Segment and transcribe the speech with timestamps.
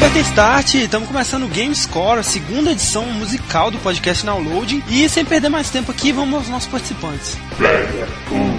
[0.00, 4.82] Aperta Start, estamos começando o Game Score, a segunda edição musical do podcast Download.
[4.88, 7.36] E sem perder mais tempo aqui, vamos aos nossos participantes.
[7.58, 8.08] Player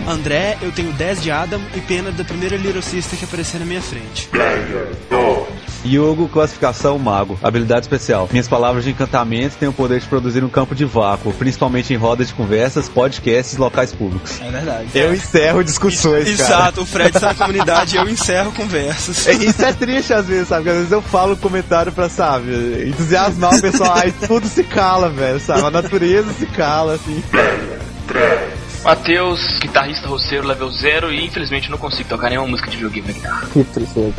[0.05, 3.57] 1, André, eu tenho 10 de Adam e pena da primeira Little Sister que aparecer
[3.57, 4.27] na minha frente.
[4.27, 7.39] Player 2, Yogo, classificação mago.
[7.41, 8.27] Habilidade especial.
[8.31, 11.97] Minhas palavras de encantamento têm o poder de produzir um campo de vácuo, principalmente em
[11.97, 14.39] rodas de conversas, podcasts e locais públicos.
[14.41, 14.89] É verdade.
[14.93, 16.49] Eu encerro discussões, cara.
[16.49, 19.27] Exato, o Fred está na comunidade e eu encerro conversas.
[19.27, 20.63] É, Isso é triste às vezes, sabe?
[20.63, 25.09] Porque às vezes eu falo comentário pra, sabe, entusiasmar o pessoal, aí tudo se cala,
[25.09, 25.65] velho, sabe?
[25.65, 27.21] A natureza se cala, assim.
[27.31, 32.77] Player 3, Matheus, guitarrista roceiro level 0 e infelizmente não consigo tocar nenhuma música de
[32.77, 33.47] videogame na guitarra.
[33.53, 34.13] Que tristeza.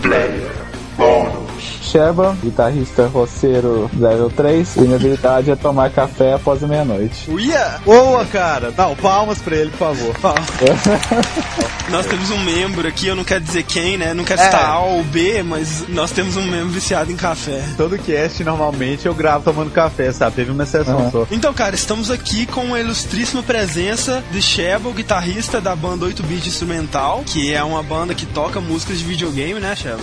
[0.97, 4.77] Bônus, Sheba, guitarrista roceiro level 3.
[4.77, 7.31] E minha habilidade é tomar café após a meia-noite.
[7.31, 7.75] Uia!
[7.85, 8.73] Boa, cara!
[8.77, 10.15] Não, palmas pra ele, por favor.
[11.91, 14.15] Nós temos um membro aqui, eu não quero dizer quem, né?
[14.15, 14.45] Não quero É.
[14.45, 17.63] citar A ou B, mas nós temos um membro viciado em café.
[17.77, 20.37] Todo cast, normalmente, eu gravo tomando café, sabe?
[20.37, 21.11] Teve uma exceção Aham.
[21.11, 21.27] só.
[21.31, 26.48] Então, cara, estamos aqui com a ilustríssima presença de Sheba, o guitarrista da banda 8-Bit
[26.48, 29.98] Instrumental, que é uma banda que toca músicas de videogame, né, Sheba?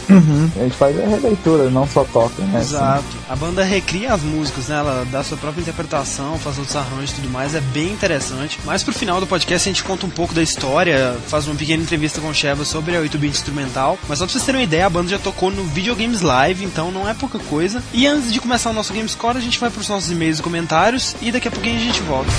[0.55, 2.59] A gente faz a releitura, não só toca, né?
[2.59, 3.05] Exato.
[3.29, 4.77] A banda recria as músicas, né?
[4.77, 7.55] Ela dá sua própria interpretação, faz outros arranjos e tudo mais.
[7.55, 8.59] É bem interessante.
[8.65, 11.81] Mas pro final do podcast a gente conta um pouco da história, faz uma pequena
[11.81, 13.97] entrevista com o Sheva sobre a 8-bit instrumental.
[14.07, 16.91] Mas só pra vocês terem uma ideia, a banda já tocou no Videogames Live, então
[16.91, 17.81] não é pouca coisa.
[17.93, 20.43] E antes de começar o nosso Game Score, a gente vai pros nossos e-mails e
[20.43, 22.31] comentários e daqui a pouquinho a gente volta.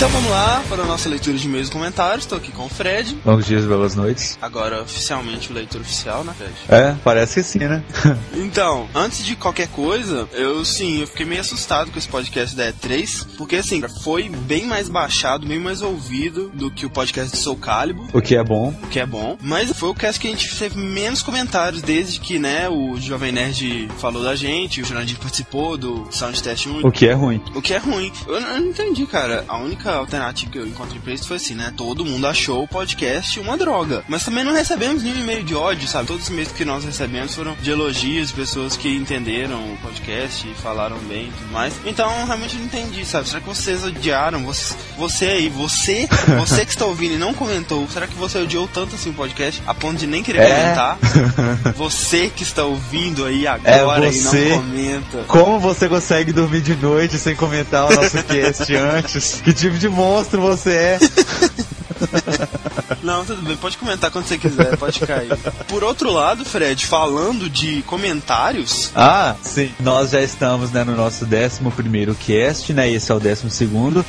[0.00, 2.24] Então vamos lá para a nossa leitura de e-mails e comentários.
[2.24, 3.18] Estou aqui com o Fred.
[3.22, 4.38] Longos dias, belas noites.
[4.40, 6.54] Agora oficialmente o leitor oficial, né, Fred?
[6.70, 7.84] É, parece que sim, né?
[8.34, 12.72] Então, antes de qualquer coisa, eu sim, eu fiquei meio assustado com esse podcast da
[12.72, 17.42] E3, porque assim, foi bem mais baixado, bem mais ouvido do que o podcast de
[17.42, 18.74] Soul Calibur, o que é bom.
[18.82, 22.18] o que é bom, mas foi o cast que a gente teve menos comentários desde
[22.18, 26.86] que, né, o Jovem Nerd falou da gente, o Jurandir participou do Sound Test 1,
[26.86, 27.42] O que é ruim.
[27.54, 28.10] o que é ruim.
[28.26, 29.44] Eu, eu não entendi, cara.
[29.46, 31.72] A única alternativa que eu encontrei pra isso foi assim, né?
[31.76, 34.02] Todo mundo achou o podcast uma droga.
[34.08, 36.06] Mas também não recebemos nenhum e-mail de ódio, sabe?
[36.08, 40.46] Todos os e-mails que nós recebemos foram de elogios, de pessoas que entenderam o podcast
[40.48, 41.74] e falaram bem e tudo mais.
[41.84, 43.28] Então, realmente eu não entendi, sabe?
[43.28, 44.44] Será que vocês odiaram?
[44.44, 46.08] Você, você aí, você,
[46.38, 49.62] você que está ouvindo e não comentou, será que você odiou tanto assim o podcast
[49.66, 50.54] a ponto de nem querer É.
[50.54, 50.98] comentar?
[51.76, 54.50] Você que está ouvindo aí agora e você.
[54.50, 55.18] não comenta.
[55.26, 59.40] Como você consegue dormir de noite sem comentar o nosso cast antes?
[59.42, 60.98] Que tipo de monstro você é?
[63.02, 65.36] Não, tudo bem, pode comentar quando você quiser, pode cair.
[65.68, 69.72] Por outro lado, Fred, falando de comentários, Ah, sim.
[69.80, 72.90] Nós já estamos né, no nosso 11 cast, né?
[72.90, 73.46] Esse é o 12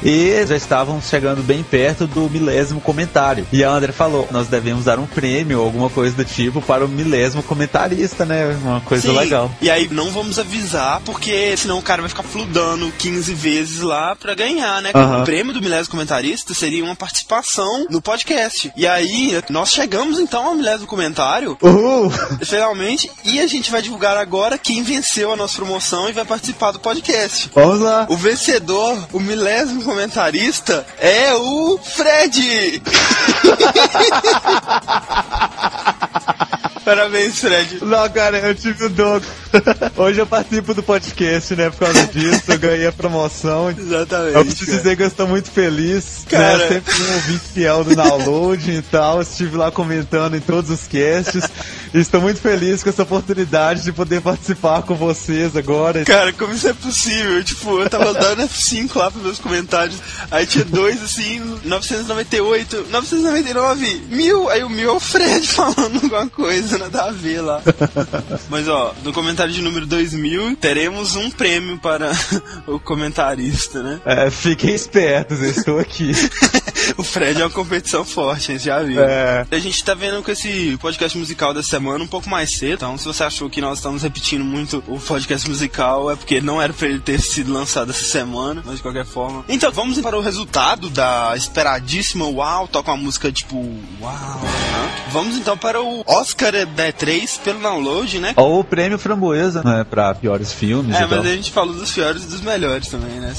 [0.03, 3.47] E já estávamos chegando bem perto do milésimo comentário.
[3.52, 6.85] E a André falou: nós devemos dar um prêmio ou alguma coisa do tipo para
[6.85, 8.58] o milésimo comentarista, né?
[8.62, 9.52] Uma coisa sim, legal.
[9.62, 14.16] E aí não vamos avisar, porque senão o cara vai ficar fludando 15 vezes lá
[14.16, 14.91] pra ganhar, né?
[14.94, 18.71] O prêmio do milésimo comentarista seria uma participação no podcast.
[18.75, 22.11] E aí, nós chegamos então ao milésimo comentário, Uhul!
[22.43, 26.71] finalmente, e a gente vai divulgar agora quem venceu a nossa promoção e vai participar
[26.71, 27.49] do podcast.
[27.53, 28.05] Vamos lá!
[28.09, 32.81] O vencedor, o milésimo comentarista, é o Fred!
[36.83, 37.79] Parabéns, Fred.
[37.83, 39.21] Não, cara, eu tive o dom.
[39.97, 41.69] Hoje eu participo do podcast, né?
[41.69, 43.69] Por causa disso, eu ganhei a promoção.
[43.69, 44.35] Exatamente.
[44.35, 46.25] Eu preciso dizer que eu estou muito feliz.
[46.27, 46.57] Cara.
[46.57, 46.67] Né?
[46.67, 49.21] Sempre um ouvinte fiel do download e tal.
[49.21, 51.43] Estive lá comentando em todos os casts.
[51.93, 56.05] Estou muito feliz com essa oportunidade de poder participar com vocês agora.
[56.05, 57.43] Cara, como isso é possível?
[57.43, 59.99] Tipo, eu tava dando F5 lá pros meus comentários,
[60.29, 66.29] aí tinha dois assim, 998, 999, mil, aí o mil é o Fred falando alguma
[66.29, 67.61] coisa, nada a ver lá.
[68.49, 72.09] Mas ó, no comentário de número 2000, teremos um prêmio para
[72.67, 73.99] o comentarista, né?
[74.05, 76.14] É, fiquem espertos, eu estou aqui.
[76.96, 79.02] o Fred é uma competição forte, a gente já viu.
[79.02, 79.46] É.
[79.52, 82.73] A gente tá vendo com esse podcast musical dessa semana um pouco mais cedo.
[82.73, 86.61] Então, se você achou que nós estamos repetindo muito o podcast musical, é porque não
[86.61, 89.43] era pra ele ter sido lançado essa semana, mas de qualquer forma.
[89.49, 93.57] Então, vamos para o resultado da esperadíssima Uau, toca uma música tipo
[94.01, 95.05] Uau, né?
[95.11, 98.34] Vamos então para o Oscar da E3 pelo download, né?
[98.37, 99.84] Ou o prêmio Framboesa, né?
[99.84, 101.17] Pra piores filmes É, e tal.
[101.17, 103.34] mas a gente falou dos piores e dos melhores também, né?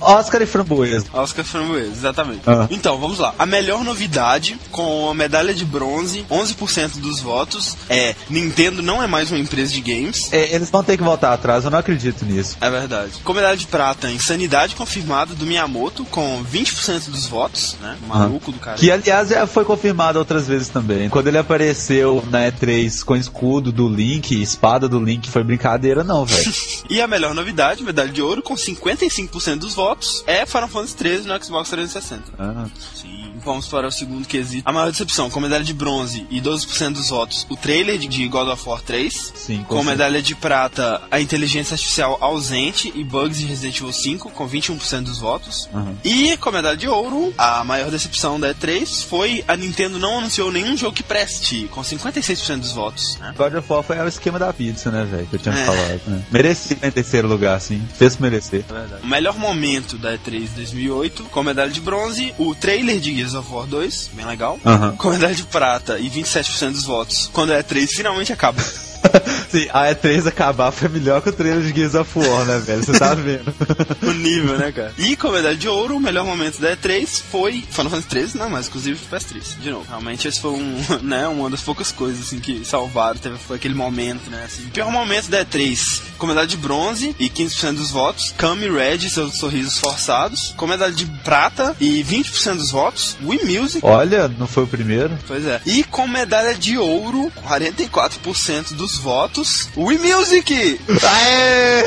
[0.00, 1.06] Oscar e Framboesa.
[1.12, 2.42] Oscar Framboesa, exatamente.
[2.46, 2.66] Ah.
[2.70, 3.34] Então, vamos lá.
[3.38, 9.06] A melhor novidade, com a medalha de bronze, 11% dos votos, é Nintendo não é
[9.06, 10.32] mais uma empresa de games.
[10.32, 12.56] É, eles vão ter que voltar atrás, eu não acredito nisso.
[12.60, 13.12] É verdade.
[13.24, 17.96] Com medalha de prata, Insanidade confirmada do Miyamoto, com 20% dos votos, né?
[18.06, 18.76] Maluco do cara.
[18.76, 21.08] Que, aliás, já foi confirmado outras vezes também.
[21.08, 26.24] Quando ele apareceu na E3 com escudo do Link, espada do Link, foi brincadeira não,
[26.24, 26.52] velho.
[26.90, 31.18] E a melhor novidade, medalha de ouro, com 55% dos votos, é Final Fantasy XIII
[31.24, 32.22] no Xbox 360.
[32.38, 32.64] Ah.
[32.94, 33.32] Sim.
[33.48, 34.68] Vamos para o segundo quesito.
[34.68, 38.48] A maior decepção, com medalha de bronze e 12% dos votos, o trailer de- God
[38.48, 39.32] of War 3.
[39.34, 44.30] Sim, Com medalha de prata, a inteligência artificial ausente e bugs de Resident Evil 5,
[44.30, 45.68] com 21% dos votos.
[45.72, 45.96] Uhum.
[46.04, 50.52] E com medalha de ouro, a maior decepção da E3 foi a Nintendo não anunciou
[50.52, 53.16] nenhum jogo que preste, com 56% dos votos.
[53.18, 53.34] Né?
[53.36, 55.26] God of War foi o esquema da pizza, né, velho?
[55.26, 55.64] Que eu tinha É.
[55.64, 56.00] falado.
[56.06, 56.22] né?
[56.30, 57.82] Merecia em terceiro lugar, sim.
[57.96, 58.64] Fez merecer.
[59.02, 63.52] O melhor momento da E3 2008, com medalha de bronze, o trailer de Gears of
[63.52, 64.58] War 2, bem legal.
[64.64, 64.96] Aham.
[64.96, 68.62] Com medalha de prata e 27% dos votos, quando a E3 finalmente acaba.
[69.50, 72.84] Sim, a E3 acabar foi melhor que o trailer de Gears of War, né, velho?
[72.84, 73.52] Você tá vendo?
[74.02, 74.92] o nível, né, cara?
[74.98, 78.50] E com medalha de ouro, o melhor momento da E3 foi Final Fantasy 13, não,
[78.50, 79.86] mas inclusive PS3, de novo.
[79.88, 83.74] Realmente esse foi um, né, uma das poucas coisas assim que salvaram, teve foi aquele
[83.74, 84.68] momento, né, assim.
[84.68, 89.10] Pior momento da E3, com medalha de bronze e 15% dos votos, Kami Red e
[89.10, 94.46] seus sorrisos forçados, com medalha de prata e 20% dos votos, Wii Music Olha, não
[94.46, 95.16] foi o primeiro?
[95.26, 95.60] Pois é.
[95.64, 100.80] E com medalha de ouro, 44% dos votos, Wii Music!
[101.02, 101.84] Aê!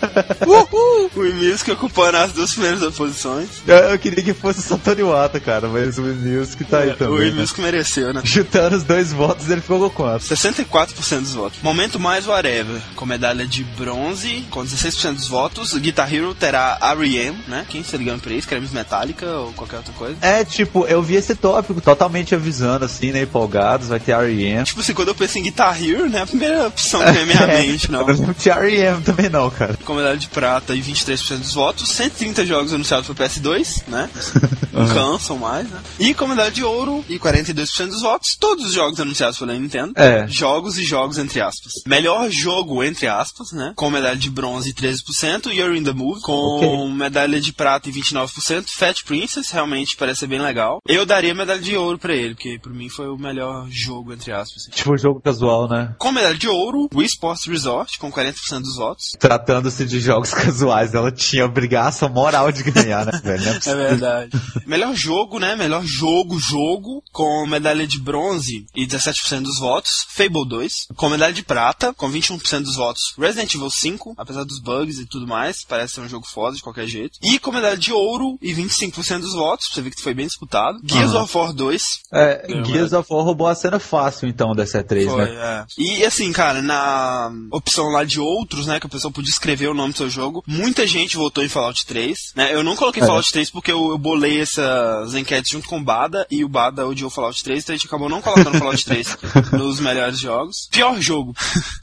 [0.46, 1.10] Uhul!
[1.16, 3.48] Wii Music ocupando as duas primeiras posições.
[3.66, 6.96] Eu, eu queria que fosse o Satoru Iwata, cara, mas o Music tá aí o
[6.96, 7.18] também.
[7.18, 7.40] Wii né?
[7.40, 8.22] Music mereceu, né?
[8.24, 10.24] Juntando os dois votos, ele ficou com quanto?
[10.24, 11.58] 64% dos votos.
[11.62, 15.76] Momento mais whatever, com medalha de bronze, com 16% dos votos.
[15.76, 17.66] Guitar Hero terá R.E.M., né?
[17.68, 18.48] Quem se ligando pra isso?
[18.48, 20.16] Cremes Metallica ou qualquer outra coisa.
[20.20, 24.64] É, tipo, eu vi esse tópico totalmente avisando, assim, né, empolgados, vai ter R.E.M.
[24.64, 26.24] Tipo assim, quando eu penso em Guitar Hero, né?
[26.40, 28.06] Primeira opção à minha mente, não.
[28.08, 29.02] R.E.M.
[29.02, 29.76] também não, cara.
[29.84, 34.08] com medalha de prata e 23% dos votos, 130 jogos anunciados pro PS2, né?
[34.72, 35.80] Não cansam mais, né?
[35.98, 39.92] E com medalha de ouro e 42% dos votos, todos os jogos anunciados pela Nintendo.
[39.96, 40.26] É.
[40.28, 41.72] Jogos e jogos, entre aspas.
[41.86, 43.72] Melhor jogo, entre aspas, né?
[43.76, 47.92] Com medalha de bronze e 13%, You're in the Move, com medalha de prata e
[47.92, 50.78] 29%, Fat Princess, realmente parece ser bem legal.
[50.88, 54.32] Eu daria medalha de ouro pra ele, porque pra mim foi o melhor jogo, entre
[54.32, 54.62] aspas.
[54.62, 54.70] assim.
[54.70, 55.94] Tipo, jogo casual, né?
[55.98, 59.04] Com medalha de ouro, Wii Sports Resort, com 40% dos votos.
[59.18, 63.48] Tratando-se de jogos casuais, ela tinha obrigação moral de ganhar, né, velho?
[63.48, 64.30] É É verdade.
[64.66, 65.56] Melhor jogo, né?
[65.56, 70.72] Melhor jogo, jogo, com medalha de bronze e 17% dos votos, Fable 2.
[70.96, 75.06] Com medalha de prata, com 21% dos votos, Resident Evil 5, apesar dos bugs e
[75.06, 77.18] tudo mais, parece ser um jogo foda de qualquer jeito.
[77.22, 80.26] E com medalha de ouro e 25% dos votos, pra você ver que foi bem
[80.26, 81.22] disputado, Gears Aham.
[81.24, 81.82] of War 2.
[82.12, 85.30] É, Gears of War roubou a cena fácil, então, dessa E3, Foi, né?
[85.34, 85.64] é.
[85.78, 89.74] E assim, cara, na opção lá de outros, né, que a pessoa podia escrever o
[89.74, 92.54] nome do seu jogo, muita gente votou em Fallout 3, né?
[92.54, 93.06] Eu não coloquei É.
[93.06, 96.86] Fallout 3 porque eu, eu bolei essas enquetes junto com o Bada e o Bada
[96.86, 99.16] odiou Fallout 3, então a gente acabou não colocando Fallout 3
[99.52, 100.68] nos melhores jogos.
[100.70, 101.34] Pior jogo.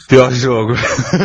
[0.08, 0.74] Pior jogo.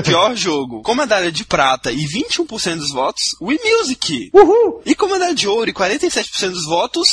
[0.04, 0.82] Pior jogo.
[0.82, 4.30] Com medalha de prata e 21% dos votos, Wii Music.
[4.32, 4.82] Uhul!
[4.86, 7.06] E com medalha de ouro e 47% dos votos,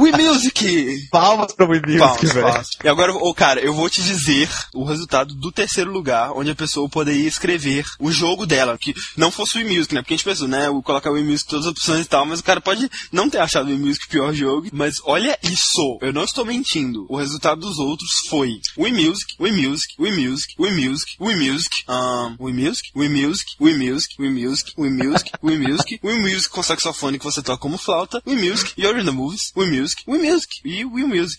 [0.00, 1.08] Wii Music.
[1.10, 2.62] Palmas pra Wii Music, velho.
[2.82, 6.54] E agora, ô, cara, eu vou te dizer o resultado do terceiro lugar, onde a
[6.54, 10.02] pessoa poderia escrever o jogo dela, que não fosse o Wii Music, né?
[10.02, 10.66] Porque a gente pensou, né?
[10.84, 13.38] Colocar o Wii Music todas as opções e tal, mas o cara pode não ter
[13.38, 14.68] achado o Wii Music o pior jogo.
[14.72, 17.06] Mas olha isso, eu não estou mentindo.
[17.08, 21.84] O resultado dos outros foi Wii Music, Wii Music, Wii Music, Wii Music, Wii Music,
[21.88, 26.48] um, Wii Music, Wii Music, Wii Music, Wii Music, Wii Music, Wii Music, Wii Music
[26.50, 30.02] com saxofone que você toca como flauta, Wii Music, You're in the Movies, Wii Music,
[30.08, 31.38] Wii Music e Wii Music.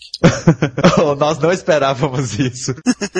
[0.98, 2.74] Oh, Nós não esperávamos isso.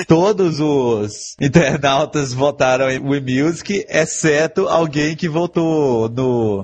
[0.07, 6.63] Todos os internautas votaram em Wii Music, exceto alguém que votou no.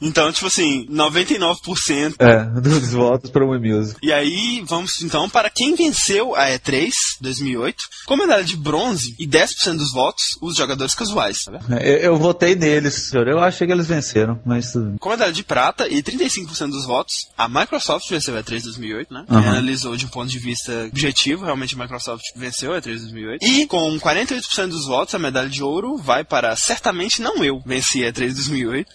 [0.00, 2.14] Então, tipo assim, 99%.
[2.20, 3.98] É, dos votos para Wii Music.
[4.00, 9.26] E aí, vamos então para quem venceu a E3 2008, com medalha de bronze e
[9.26, 11.38] 10% dos votos, os jogadores casuais.
[11.44, 11.80] Tá vendo?
[11.80, 13.26] Eu, eu votei neles, senhor.
[13.26, 14.98] Eu achei que eles venceram, mas tudo bem.
[14.98, 19.24] Com medalha de prata e 35% dos votos, a Microsoft venceu a E3 2008, né?
[19.26, 23.44] Quem analisou de um ponto de vista objetivo, realmente a Microsoft venceu a E3 2008.
[23.44, 28.04] E com 48% dos votos, a medalha de ouro vai para certamente não eu venci
[28.04, 28.90] a E3 2008.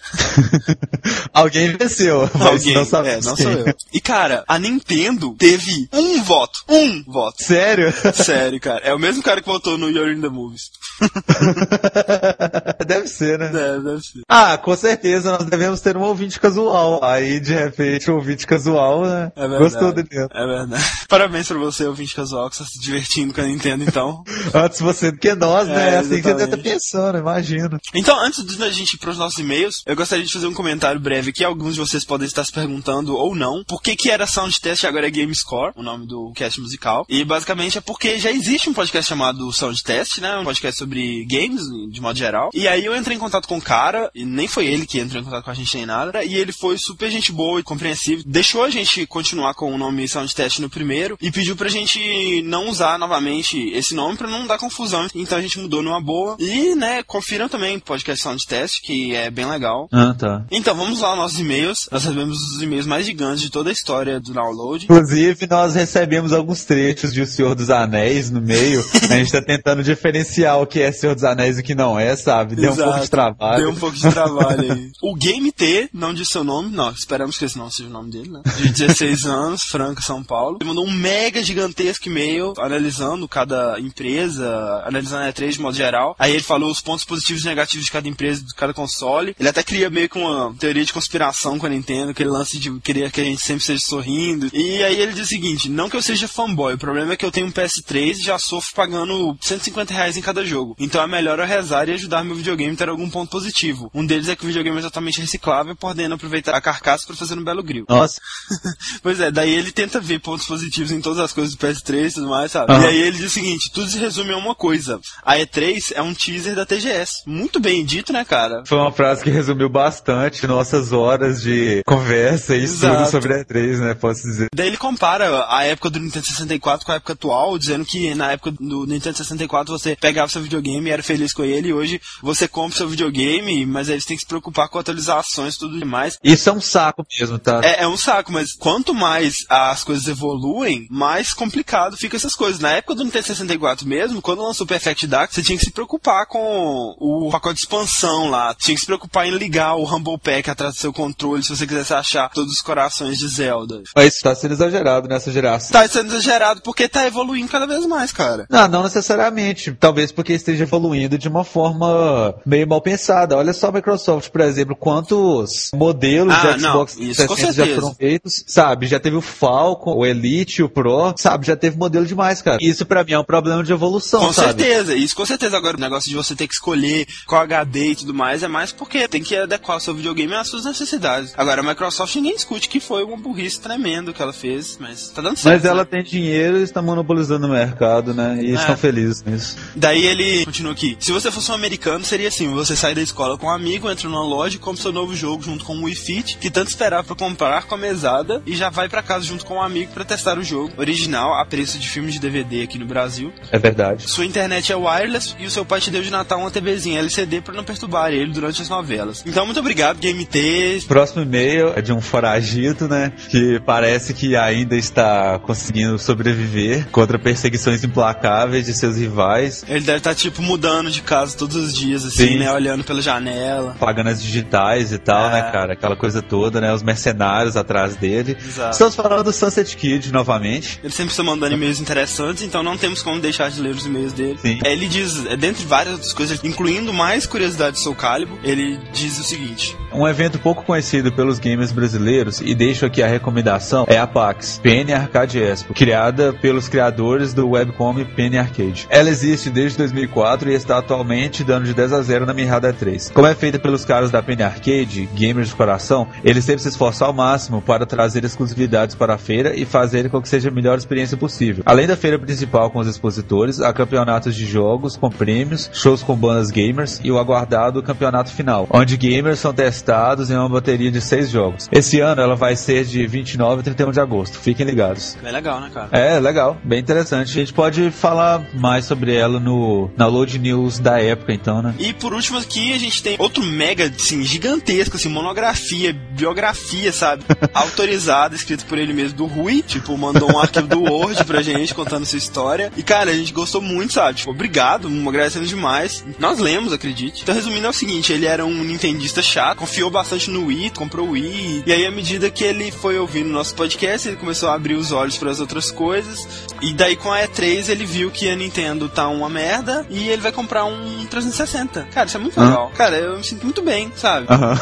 [1.33, 3.65] Alguém venceu Alguém, não sabe é, não sou eu.
[3.93, 6.59] E cara, a Nintendo teve um voto.
[6.69, 7.43] Um voto.
[7.43, 7.93] Sério?
[8.13, 8.81] Sério, cara.
[8.83, 10.71] É o mesmo cara que votou no You're in the Movies.
[12.85, 13.47] Deve ser, né?
[13.47, 14.21] É, deve ser.
[14.29, 17.03] Ah, com certeza nós devemos ter um ouvinte casual.
[17.03, 19.31] Aí, de repente, o ouvinte casual, né?
[19.35, 19.63] É verdade.
[19.63, 20.07] Gostou dele.
[20.11, 20.83] É verdade.
[21.09, 24.23] Parabéns pra você, ouvinte casual, que está se divertindo com a Nintendo, então.
[24.53, 25.89] Antes você do que nós, né?
[25.89, 27.79] É, É assim que você deve estar pensando, imagino.
[27.93, 31.29] Então, antes da gente ir pros nossos e-mails, eu gostaria de fazer um comentário breve
[31.29, 31.43] aqui.
[31.43, 34.83] Alguns de vocês podem estar se perguntando, ou não, por que que era Sound Test
[34.83, 37.05] e agora é Game Score, o nome do cast musical.
[37.09, 40.37] E basicamente é porque já existe um podcast chamado Sound Test, né?
[40.37, 42.49] Um podcast sobre games, de modo geral.
[42.53, 45.21] E aí eu entrei em contato com o cara, e nem foi ele que entrou
[45.21, 48.23] em contato com a gente nem nada, e ele foi super gente boa e compreensivo.
[48.25, 52.41] Deixou a gente continuar com o nome Sound Test no primeiro e pediu pra gente
[52.43, 55.07] não usar novamente esse nome pra não dar confusão.
[55.15, 56.35] Então a gente mudou numa boa.
[56.39, 59.87] E, né, confiram também o podcast Sound Test, que é bem legal.
[59.91, 60.45] Ah, tá.
[60.51, 61.87] Então, vamos lá nossos e-mails.
[61.91, 64.85] Nós recebemos os e-mails mais gigantes de toda a história do download.
[64.85, 68.83] Inclusive, nós recebemos alguns trechos de O Senhor dos Anéis no meio.
[69.09, 71.99] a gente tá tentando diferenciar o que é Senhor dos Anéis e o que não
[71.99, 72.55] é, sabe?
[72.55, 73.09] Deu um pouco de Exato.
[73.11, 73.57] trabalho.
[73.61, 74.91] Deu um pouco de trabalho aí.
[75.01, 78.11] O Game T, não disse seu nome, não, esperamos que esse não seja o nome
[78.11, 78.41] dele, né?
[78.57, 80.57] De 16 anos, Franca, São Paulo.
[80.59, 86.15] Ele mandou um mega gigantesco e-mail analisando cada empresa, analisando a E3 de modo geral.
[86.19, 89.35] Aí ele falou os pontos positivos e negativos de cada empresa, de cada console.
[89.39, 92.79] Ele até cria meio que uma teoria de conspiração com a Nintendo, aquele lance de
[92.79, 94.49] querer que a gente sempre esteja sorrindo.
[94.53, 97.25] E aí ele diz o seguinte, não que eu seja fanboy, o problema é que
[97.25, 100.75] eu tenho um PS3 e já sofro pagando 150 reais em cada jogo.
[100.79, 103.89] Então é melhor eu rezar e ajudar meu videogame a ter algum ponto positivo.
[103.93, 107.37] Um deles é que o videogame é totalmente reciclável, podendo aproveitar a carcaça para fazer
[107.37, 107.85] um belo grill.
[107.87, 108.19] Nossa,
[109.01, 112.13] Pois é, daí ele tenta ver pontos positivos em todas as coisas do PS3 e
[112.13, 112.71] tudo mais, sabe?
[112.71, 112.83] Aham.
[112.83, 114.99] E aí ele diz o seguinte, tudo se resume a uma coisa.
[115.23, 117.23] A E3 é um teaser da TGS.
[117.25, 118.63] Muito bem dito, né, cara?
[118.65, 123.11] foi uma frase que resumiu bastante nossas horas de conversa e estudo Exato.
[123.11, 123.93] sobre a E3, né?
[123.93, 124.47] Posso dizer.
[124.53, 128.31] Daí ele compara a época do Nintendo 64 com a época atual, dizendo que na
[128.31, 132.01] época do Nintendo 64 você pegava seu videogame e era feliz com ele, e hoje
[132.21, 135.79] você compra seu videogame, mas aí você tem que se preocupar com atualizações e tudo
[135.79, 136.17] demais.
[136.23, 137.61] Isso é um saco mesmo, tá?
[137.63, 142.59] É, é um saco, mas quanto mais as coisas evoluem, mais complicado fica essas coisas.
[142.59, 145.71] Na época do Nintendo 64 mesmo, quando lançou o Perfect Dark, você tinha que se
[145.71, 148.53] preocupar com o pacote de expansão lá.
[148.55, 151.65] Tinha que se preocupar em ligar o Rumble Pack atrás do seu controle se você
[151.67, 153.81] quisesse achar todos os corações de Zelda.
[153.95, 155.71] Mas isso tá sendo exagerado nessa geração.
[155.71, 158.45] Tá sendo exagerado porque tá evoluindo cada vez mais, cara.
[158.49, 159.71] Não, não necessariamente.
[159.79, 163.37] Talvez porque esteja evoluindo de uma forma meio mal pensada.
[163.37, 167.53] Olha só a Microsoft, por exemplo, quantos modelos Ah, de não, Xbox isso com 360
[167.53, 168.87] já foram feitos, sabe?
[168.87, 171.45] Já teve o Falcon, o Elite, o Pro, sabe?
[171.45, 172.57] Já teve modelo demais, cara.
[172.61, 174.61] Isso pra mim é um problema de evolução, Com sabe?
[174.63, 175.57] certeza, isso com certeza.
[175.57, 178.71] Agora, o negócio de você ter que escolher qual HD e tudo mais é mais
[178.71, 181.33] porque tem que adequar o seu videogame às suas necessidades.
[181.35, 185.21] Agora, a Microsoft ninguém discute que foi uma burrice tremendo que ela fez, mas tá
[185.21, 185.55] dando certo.
[185.55, 185.85] Mas ela né?
[185.91, 188.39] tem dinheiro e está monopolizando o mercado, né?
[188.41, 188.53] E É.
[188.55, 189.57] estão felizes nisso.
[189.75, 190.95] Daí ele continua aqui.
[191.01, 194.07] Se você fosse um americano, seria assim: você sai da escola com um amigo, entra
[194.07, 197.03] numa loja e compra seu novo jogo junto com o Wii Fit, que tanto esperava
[197.03, 200.05] pra comprar com a mesada, e já vai pra casa junto com um amigo pra
[200.05, 203.33] testar o jogo original a preço de filme de DVD aqui no Brasil.
[203.51, 204.09] É verdade.
[204.09, 207.41] Sua internet é wireless e o seu pai te deu de Natal uma TVzinha LCD
[207.41, 209.23] pra não perturbar ele durante as novelas.
[209.25, 210.83] Então, muito obrigado, Game T.
[210.87, 213.11] Próximo e-mail é de um foragido, né?
[213.29, 219.97] Que parece que ainda está conseguindo sobreviver contra perseguições implacáveis de seus rivais, Ele deve
[219.99, 222.37] estar, tipo, mudando de casa todos os dias, assim, Sim.
[222.39, 222.51] né?
[222.51, 223.75] Olhando pela janela.
[223.79, 225.31] pagando as digitais e tal, É.
[225.33, 225.73] né, cara?
[225.73, 226.73] Aquela coisa toda, né?
[226.73, 228.37] Os mercenários atrás dele.
[228.43, 228.71] Exato.
[228.71, 230.79] Estamos falando do Sunset Kid novamente.
[230.83, 234.13] Ele sempre está mandando e-mails interessantes, então não temos como deixar de ler os e-mails
[234.13, 234.37] dele.
[234.39, 234.59] Sim.
[234.63, 238.79] É, Ele diz, é, dentre várias outras coisas, incluindo mais curiosidades do Soul Calibur, ele
[238.93, 243.85] diz o seguinte: Um evento pouco conhecido pelos gamers brasileiros, e deixo aqui a recomendação,
[243.87, 248.87] é a PAX, PN Arcade Expo, criada pelos criadores do webcom PN Arcade.
[248.89, 253.11] Ela existe desde 2004 e está atualmente dando de 10 a 0 na Mirrada 3.
[253.13, 257.07] Como é feita pelos caras da PN Arcade, gamers de coração, eles sempre se esforçam
[257.07, 260.77] ao máximo para trazer exclusividades para a feira e fazer com que seja a melhor
[260.77, 261.63] experiência possível.
[261.65, 266.15] Além da feira principal com os expositores, há campeonatos de jogos com prêmios, shows com
[266.15, 271.01] bandas gamers e o aguardado campeonato final, onde gamers são testados em uma bateria de
[271.01, 271.67] seis jogos.
[271.71, 274.37] Esse ano ela vai ser de 29 a 31 de agosto.
[274.39, 275.17] Fiquem ligados.
[275.21, 275.89] bem legal, né, cara?
[275.91, 277.31] É, legal, bem interessante.
[277.31, 281.73] A gente pode falar mais sobre ela no na Load News da época, então, né?
[281.79, 287.23] E por último aqui a gente tem outro mega, assim, gigantesco, assim, monografia, biografia, sabe?
[287.53, 289.61] Autorizada, escrito por ele mesmo do Rui.
[289.61, 292.54] Tipo, mandou um arquivo do Word pra gente contando sua história.
[292.75, 294.19] E cara, a gente gostou muito, sabe?
[294.19, 296.05] Tipo, obrigado, agradecendo demais.
[296.19, 297.23] Nós lemos, acredite.
[297.23, 301.07] Então, resumindo, é o seguinte: ele era um nintendista chato, confiou bastante no Wii, comprou
[301.07, 301.63] o Wii.
[301.65, 304.91] E aí, à medida que ele foi ouvindo nosso podcast, ele começou a abrir os
[304.91, 306.27] olhos para as outras coisas.
[306.61, 310.21] E daí, com a E3, ele viu que a Nintendo tá uma merda e ele
[310.21, 311.87] vai comprar um 360.
[311.93, 312.71] Cara, isso é muito legal.
[312.75, 314.27] Cara, eu me sinto muito bem, sabe?
[314.29, 314.57] Aham.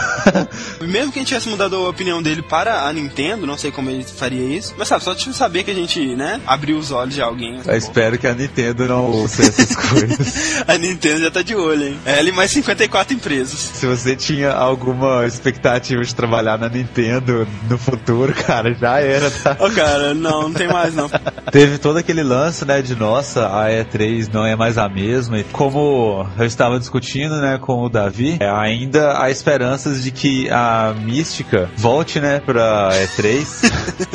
[0.82, 3.90] Mesmo que a gente tivesse mudado a opinião dele para a Nintendo, não sei como
[3.90, 4.74] ele faria isso.
[4.78, 7.60] Mas sabe, só de saber que a gente, né, abriu os olhos de alguém.
[7.74, 10.64] Eu espero que a Nintendo não ouça essas coisas.
[10.68, 12.00] A Nintendo já tá de olho, hein?
[12.06, 13.58] Ela e mais 54 empresas.
[13.60, 19.58] Se você tinha alguma expectativa de trabalhar na Nintendo no futuro, cara, já era, tá?
[19.60, 21.10] Ô, cara, não, não tem mais não.
[21.52, 25.40] Teve todo aquele lance, né, de nossa, a E3 não é mais a mesma.
[25.40, 30.48] E como eu estava discutindo, né, com o Davi, é, ainda há esperanças de que
[30.52, 33.72] a mística volte, né, pra E3.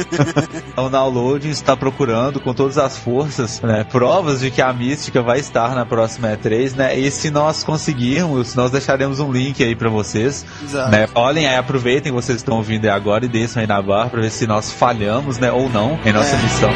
[0.78, 5.38] o Downloading está procurando com todas as forças, né, provas de que a mística vai
[5.38, 9.88] estar na próxima E3, né, e se nós conseguirmos, nós deixaremos um link aí pra
[9.88, 10.90] vocês, Exato.
[10.90, 14.10] né, olhem aí, aproveitem que vocês estão ouvindo aí agora e desçam aí na barra
[14.10, 16.42] pra ver se nós falhamos, né, ou não, em nossa É.
[16.42, 16.70] missão.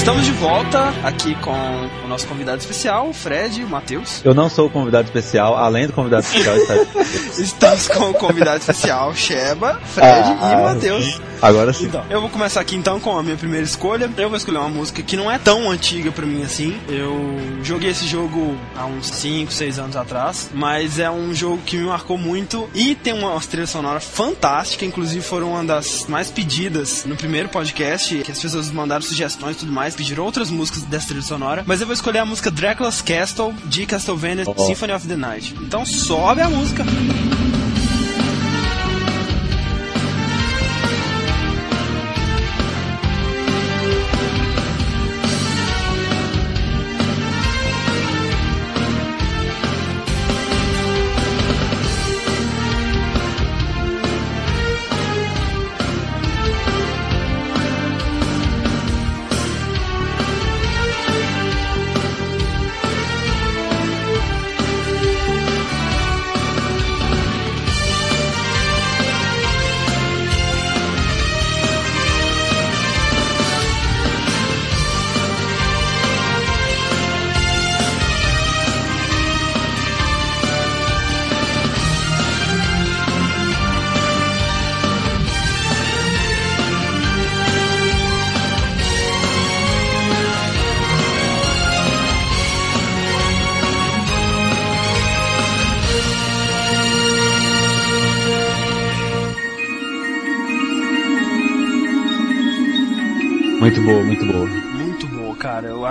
[0.00, 4.22] Estamos de volta aqui com o nosso convidado especial, o Fred e o Matheus.
[4.24, 6.74] Eu não sou o convidado especial, além do convidado especial está
[7.38, 11.20] Estamos com o convidado especial, Sheba, Fred Ah, e Matheus.
[11.42, 11.86] Agora sim.
[11.86, 14.10] Então, eu vou começar aqui então com a minha primeira escolha.
[14.16, 16.78] Eu vou escolher uma música que não é tão antiga pra mim assim.
[16.88, 21.76] Eu joguei esse jogo há uns 5, 6 anos atrás, mas é um jogo que
[21.76, 27.04] me marcou muito e tem uma trilha sonora fantástica, inclusive foram uma das mais pedidas
[27.04, 31.08] no primeiro podcast, que as pessoas mandaram sugestões e tudo mais, pediram outras músicas dessa
[31.08, 34.66] trilha sonora, mas eu vou escolher a música Dracula's Castle de Castlevania Oh.
[34.66, 35.54] Symphony of the Night.
[35.60, 36.84] Então sobe a música.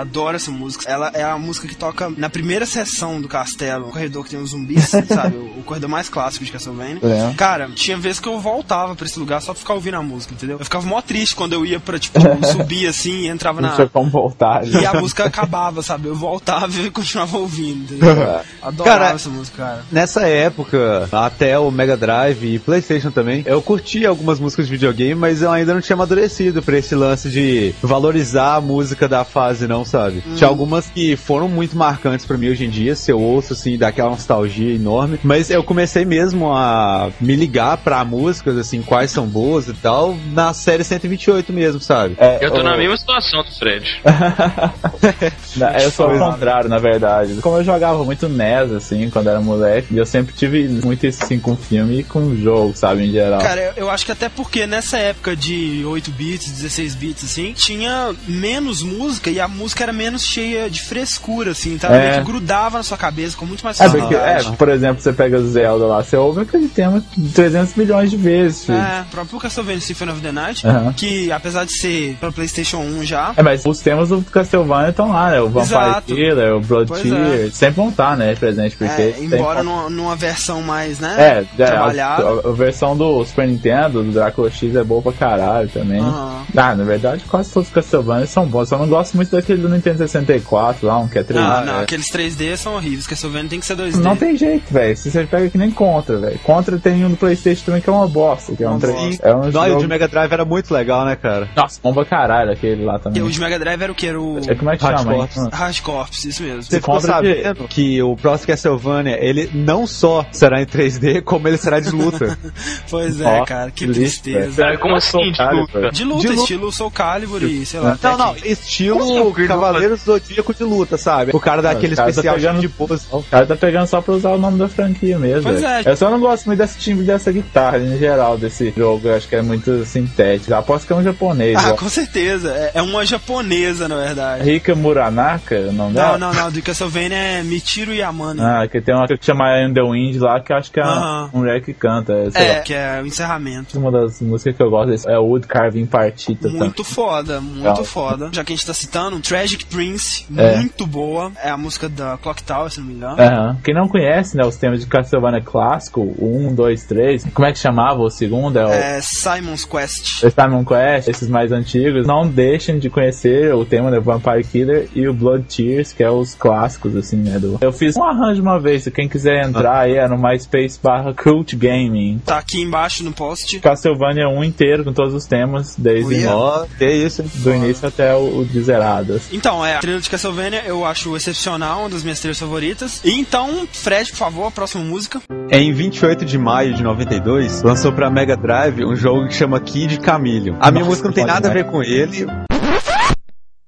[0.00, 0.90] Adoro essa música.
[0.90, 4.40] Ela é a música que toca na primeira sessão do castelo, o corredor que tem
[4.40, 5.36] os zumbis, sabe?
[5.36, 6.98] O, o corredor mais clássico de Castlevania.
[7.02, 7.34] É.
[7.34, 10.34] Cara, tinha vezes que eu voltava pra esse lugar só pra ficar ouvindo a música,
[10.34, 10.58] entendeu?
[10.58, 12.18] Eu ficava mó triste quando eu ia pra, tipo,
[12.52, 13.74] subir assim e entrava Não na.
[13.74, 14.66] tinha como voltar.
[14.66, 16.08] E a música acabava, sabe?
[16.08, 18.40] Eu voltava e continuava ouvindo, entendeu?
[18.62, 19.84] Adorava Cara, essa música, cara.
[19.90, 25.14] Nessa época, até o Mega Drive e PlayStation também, eu curti algumas músicas de videogame,
[25.14, 29.66] mas eu ainda não tinha amadurecido pra esse lance de valorizar a música da fase,
[29.66, 30.22] não, sabe?
[30.36, 33.76] Tinha algumas que foram muito marcantes pra mim hoje em dia, se eu ouço assim,
[33.76, 39.10] dá aquela nostalgia enorme, mas eu comecei mesmo a me ligar pra músicas, assim, quais
[39.10, 42.14] são boas e tal, na série 128 mesmo, sabe?
[42.18, 44.00] É, Eu tô o- na mesma situação do Fred.
[45.56, 47.34] Na- Eu sou o contrário, na verdade.
[47.42, 51.38] Como eu jogava muito NES, assim, quando era moleque, eu sempre tive muito isso, assim,
[51.38, 53.40] com filme e com jogo, sabe, em geral.
[53.40, 57.52] Cara, eu, eu acho que até porque nessa época de 8 bits, 16 bits, assim,
[57.52, 61.88] tinha menos música e a música era menos cheia de frescura, assim, tá?
[61.94, 62.10] É.
[62.12, 64.56] Meio que grudava na sua cabeça com muito mais É, porque, é, facilidade.
[64.56, 67.02] por exemplo, você pega o Zelda lá, você ouve aquele tema
[67.34, 68.78] 300 milhões de vezes, filho.
[68.78, 70.62] É, o próprio Castlevania Symphony of the Night,
[70.96, 75.10] que apesar de ser pra Playstation 1 já, É, mas os temas do Castlevania estão
[75.10, 75.40] lá, né?
[75.40, 76.14] O Vampire Exato.
[76.14, 77.50] Killer, o Blood Pois Tear, é.
[77.50, 78.92] sempre vão estar, né, presente, porque...
[78.92, 82.22] é, tem- embora numa, numa versão mais, né, É, é, trabalhada.
[82.24, 86.00] a, a versão do Super Nintendo, do Drácula X, é boa pra caralho também.
[86.00, 86.42] Aham.
[86.56, 88.68] Ah, na verdade, quase todos os Castlevania são bons.
[88.68, 91.38] Só não gosto muito da daquele Nintendo 64 lá, um que é 3D.
[91.38, 91.82] Ah, não, é.
[91.82, 93.96] aqueles 3D são horríveis, Castlevania tem que ser 2D.
[93.96, 94.96] Não tem jeito, velho.
[94.96, 96.38] Se você pega que nem Contra, velho.
[96.40, 98.54] Contra tem um do Playstation também que é uma bosta.
[98.54, 99.28] Que é um, Uma 3 bosta.
[99.28, 99.80] é um Não, e o jogo...
[99.82, 101.48] de Mega Drive era muito legal, né, cara?
[101.56, 103.22] Nossa, bomba caralho aquele lá E também.
[103.22, 104.06] o de Mega Drive era o que?
[104.06, 105.14] Era o É, como é que Hard chama?
[105.14, 105.48] Corps.
[105.52, 106.62] Hard Corps, isso mesmo.
[106.62, 111.56] Você ficou sabendo que o próximo Castlevania, ele não só será em 3D, como ele
[111.56, 112.36] será de luta.
[112.90, 114.64] Pois é, Ó, cara, que que lixo, tristeza.
[114.64, 115.90] É, como assim, de luta?
[115.92, 116.32] De luta, De luta.
[116.34, 117.96] estilo Soul Calibur e sei lá.
[118.02, 121.30] Não, não, estilo Cavaleiros do Zodíaco de luta, sabe?
[121.34, 123.06] O cara daquele o cara tá especial pegando- de pose.
[123.10, 125.50] O cara tá pegando só pra usar o nome da franquia mesmo.
[125.50, 125.82] É.
[125.84, 129.08] Eu só não gosto muito desse timbre dessa guitarra em geral, desse jogo.
[129.08, 130.54] Eu acho que é muito sintético.
[130.54, 131.56] Aposto que é um japonês.
[131.58, 131.76] Ah, ó.
[131.76, 132.50] com certeza.
[132.52, 134.44] É, é uma japonesa, na verdade.
[134.44, 136.18] Rika Muranaka, o nome Não, dela?
[136.18, 136.50] não, não.
[136.50, 138.40] Do Castlevania é Michiro Yamane.
[138.40, 140.84] Ah, que tem uma que chama In the Wind lá, que eu acho que é
[140.84, 141.30] uma Aham.
[141.32, 142.30] mulher que canta.
[142.30, 142.60] Sei é, lá.
[142.60, 143.78] que é o encerramento.
[143.78, 146.48] Uma das músicas que eu gosto desse é Wood Carving Partita.
[146.48, 148.28] Muito foda, muito foda.
[148.32, 149.20] Já que a gente tá citando,
[149.50, 150.56] Tragic Prince, É.
[150.56, 151.32] muito boa.
[151.42, 153.58] É a música da Clock Tower, se não me engano.
[153.64, 157.52] Quem não conhece, né, os temas de Castlevania clássico, o 1, 2, 3, como é
[157.52, 158.58] que chamava o segundo?
[158.58, 160.20] É o É Simon's Quest.
[160.20, 164.88] The Simon Quest, esses mais antigos, não deixem de conhecer o tema do Vampire Killer
[164.94, 167.38] e o Blood Tears, que é os clássicos, assim, né?
[167.38, 167.58] Do...
[167.60, 171.12] Eu fiz um arranjo uma vez, se quem quiser entrar aí é no MySpace barra
[171.14, 172.20] Cult Gaming.
[172.24, 173.58] Tá aqui embaixo no post.
[173.60, 176.34] Castlevania 1 inteiro, com todos os temas, desde Uia.
[176.36, 179.22] Ó, que isso, do início até o, o de zeradas.
[179.32, 183.00] Então, é, a trilha de Castlevania eu acho excepcional, uma das minhas trilhas favoritas.
[183.04, 185.20] E então, Fred, por favor, a próxima música.
[185.50, 190.00] Em 28 de maio de 92, lançou pra Mega Drive um jogo que chama Kid
[190.00, 190.56] Camillion.
[190.60, 192.26] A minha Nossa, música não tem nada a ver com ele.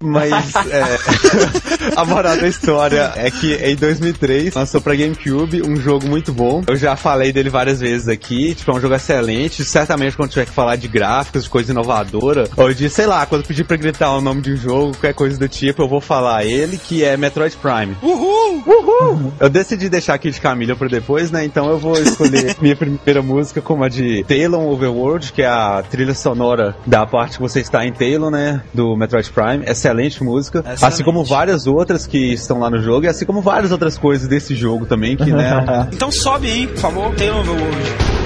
[0.02, 0.98] Mas é,
[1.96, 6.62] a moral da história é que em 2003 lançou pra GameCube um jogo muito bom.
[6.66, 8.54] Eu já falei dele várias vezes aqui.
[8.54, 9.64] Tipo, é um jogo excelente.
[9.64, 13.46] Certamente quando tiver que falar de gráficos, de coisa inovadora, ou de, sei lá, quando
[13.46, 16.44] pedir pra gritar o nome de um jogo, qualquer coisa do tipo, eu vou falar
[16.44, 17.96] ele, que é Metroid Prime.
[18.02, 19.32] Uhul!
[19.38, 21.44] Eu decidi deixar aqui de Camila pra depois, né?
[21.44, 25.82] Então eu vou escolher minha primeira música como a de Talon Overworld, que é a
[25.88, 28.62] trilha sonora da parte que você está em Talon, né?
[28.72, 29.64] Do Metroid Prime.
[29.66, 29.91] Excelente
[30.24, 30.61] música.
[30.61, 30.85] Excelente.
[30.85, 34.28] Assim como várias outras que estão lá no jogo, e assim como várias outras coisas
[34.28, 35.88] desse jogo também, que, né?
[35.92, 38.21] Então sobe aí, por favor, Taylor Overworld.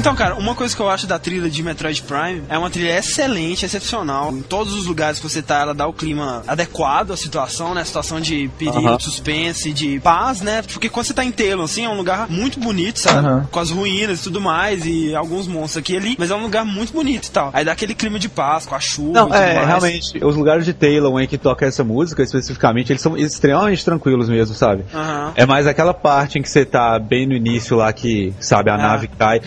[0.00, 2.96] Então, cara, uma coisa que eu acho da trilha de Metroid Prime é uma trilha
[2.98, 4.32] excelente, excepcional.
[4.32, 7.84] Em todos os lugares que você tá, ela dá o clima adequado à situação, né?
[7.84, 8.96] Situação de perigo, Aham.
[8.96, 10.62] de suspense, de paz, né?
[10.62, 13.18] Porque quando você tá em Telo, assim, é um lugar muito bonito, sabe?
[13.18, 13.48] Aham.
[13.50, 16.64] Com as ruínas e tudo mais, e alguns monstros aqui ali, mas é um lugar
[16.64, 17.50] muito bonito e tal.
[17.52, 19.66] Aí dá aquele clima de paz, com a chuva Não, é, mais.
[19.68, 24.30] realmente, os lugares de Taylor em que toca essa música, especificamente, eles são extremamente tranquilos
[24.30, 24.82] mesmo, sabe?
[24.94, 25.32] Aham.
[25.36, 28.74] É mais aquela parte em que você tá bem no início lá que, sabe, a
[28.76, 28.78] Ah.
[28.78, 29.42] nave cai.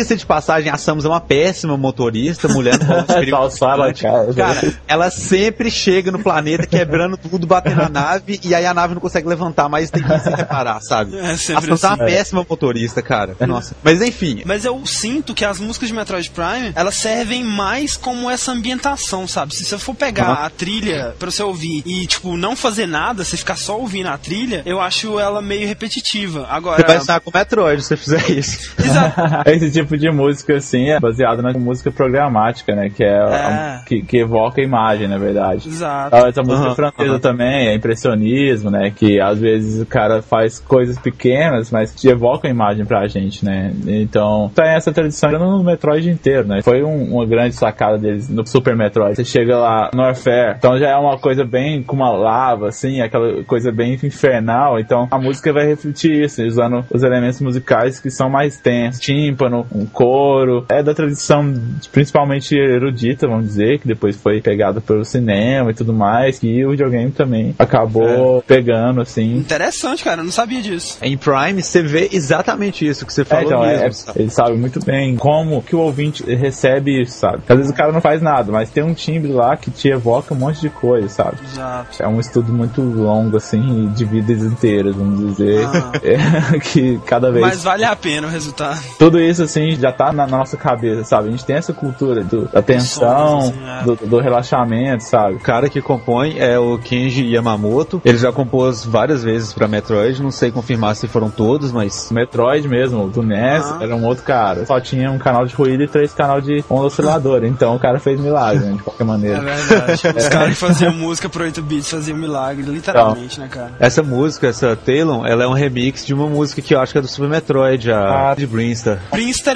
[0.00, 4.32] Diga-se de passagem, a Samus é uma péssima motorista, mulher no Salsala, cara.
[4.32, 8.94] Cara, ela sempre chega no planeta quebrando tudo, batendo na nave, e aí a nave
[8.94, 11.18] não consegue levantar, mas tem que se reparar, sabe?
[11.18, 12.04] É a Samus é uma assim.
[12.06, 13.36] péssima motorista, cara.
[13.46, 13.76] Nossa.
[13.82, 18.30] Mas enfim, Mas eu sinto que as músicas de Metroid Prime, elas servem mais como
[18.30, 19.54] essa ambientação, sabe?
[19.54, 20.46] Se você for pegar Aham.
[20.46, 24.16] a trilha pra você ouvir e, tipo, não fazer nada, você ficar só ouvindo a
[24.16, 26.46] trilha, eu acho ela meio repetitiva.
[26.48, 26.80] Agora.
[26.80, 28.70] você vai estar com o Metroid se você fizer isso.
[28.82, 29.20] Exato.
[29.82, 32.90] Tipo de música, assim, é baseado na música programática, né?
[32.90, 33.88] Que é, a- É.
[33.88, 35.68] que, que evoca a imagem, na verdade.
[35.68, 36.14] Exato.
[36.16, 37.18] Essa música Aham, francesa aham.
[37.18, 38.90] também é impressionismo, né?
[38.94, 43.44] Que às vezes o cara faz coisas pequenas, mas que evocam a imagem pra gente,
[43.44, 43.72] né?
[43.86, 46.62] Então, tem essa tradição no Metroid inteiro, né?
[46.62, 49.16] Foi um- uma grande sacada deles no Super Metroid.
[49.16, 53.00] Você chega lá no Warfare, então já é uma coisa bem com uma lava, assim,
[53.00, 54.78] aquela coisa bem infernal.
[54.78, 59.00] Então a música vai refletir isso, usando os elementos musicais que são mais tensos.
[59.00, 60.64] Tímpano, um coro.
[60.68, 61.54] É da tradição
[61.92, 66.70] principalmente erudita, vamos dizer, que depois foi pegada pelo cinema e tudo mais, que o
[66.70, 69.36] videogame também acabou pegando, assim.
[69.36, 70.20] Interessante, cara.
[70.20, 70.98] Eu não sabia disso.
[71.02, 73.86] Em Prime você vê exatamente isso que você É, falou então, é- mesmo.
[73.86, 74.20] é- sabe?
[74.20, 77.42] ele sabe muito bem como que o ouvinte recebe isso, sabe?
[77.48, 80.34] Às vezes o cara não faz nada, mas tem um timbre lá que te evoca
[80.34, 81.36] um monte de coisa, sabe?
[81.44, 82.02] Exato.
[82.02, 85.64] É um estudo muito longo, assim, de vidas inteiras, vamos dizer.
[85.66, 85.90] Ah.
[86.02, 87.44] É, que cada vez.
[87.44, 88.80] Mas vale a pena o resultado.
[88.98, 91.28] Tudo isso, assim, já tá na nossa cabeça, sabe?
[91.28, 93.82] A gente tem essa cultura do, da tensão, Sons, assim, é.
[93.84, 95.36] do, do relaxamento, sabe?
[95.36, 98.00] O cara que compõe é o Kenji Yamamoto.
[98.04, 100.22] Ele já compôs várias vezes pra Metroid.
[100.22, 103.78] Não sei confirmar se foram todos, mas O Metroid mesmo, do NES, Ah.
[103.82, 104.64] era um outro cara.
[104.66, 107.46] Só tinha um canal de ruído e três canal de onda osciladora.
[107.46, 109.40] Então o cara fez milagre, né, de qualquer É maneira.
[109.40, 109.92] verdade.
[110.18, 113.72] Os caras que faziam música pro 8 bits faziam milagre, literalmente, né, cara?
[113.78, 116.98] essa música, essa Talon, ela é um remix de uma música que eu acho que
[116.98, 118.34] é do Super Metroid, a Ah.
[118.34, 118.98] de Brinstar.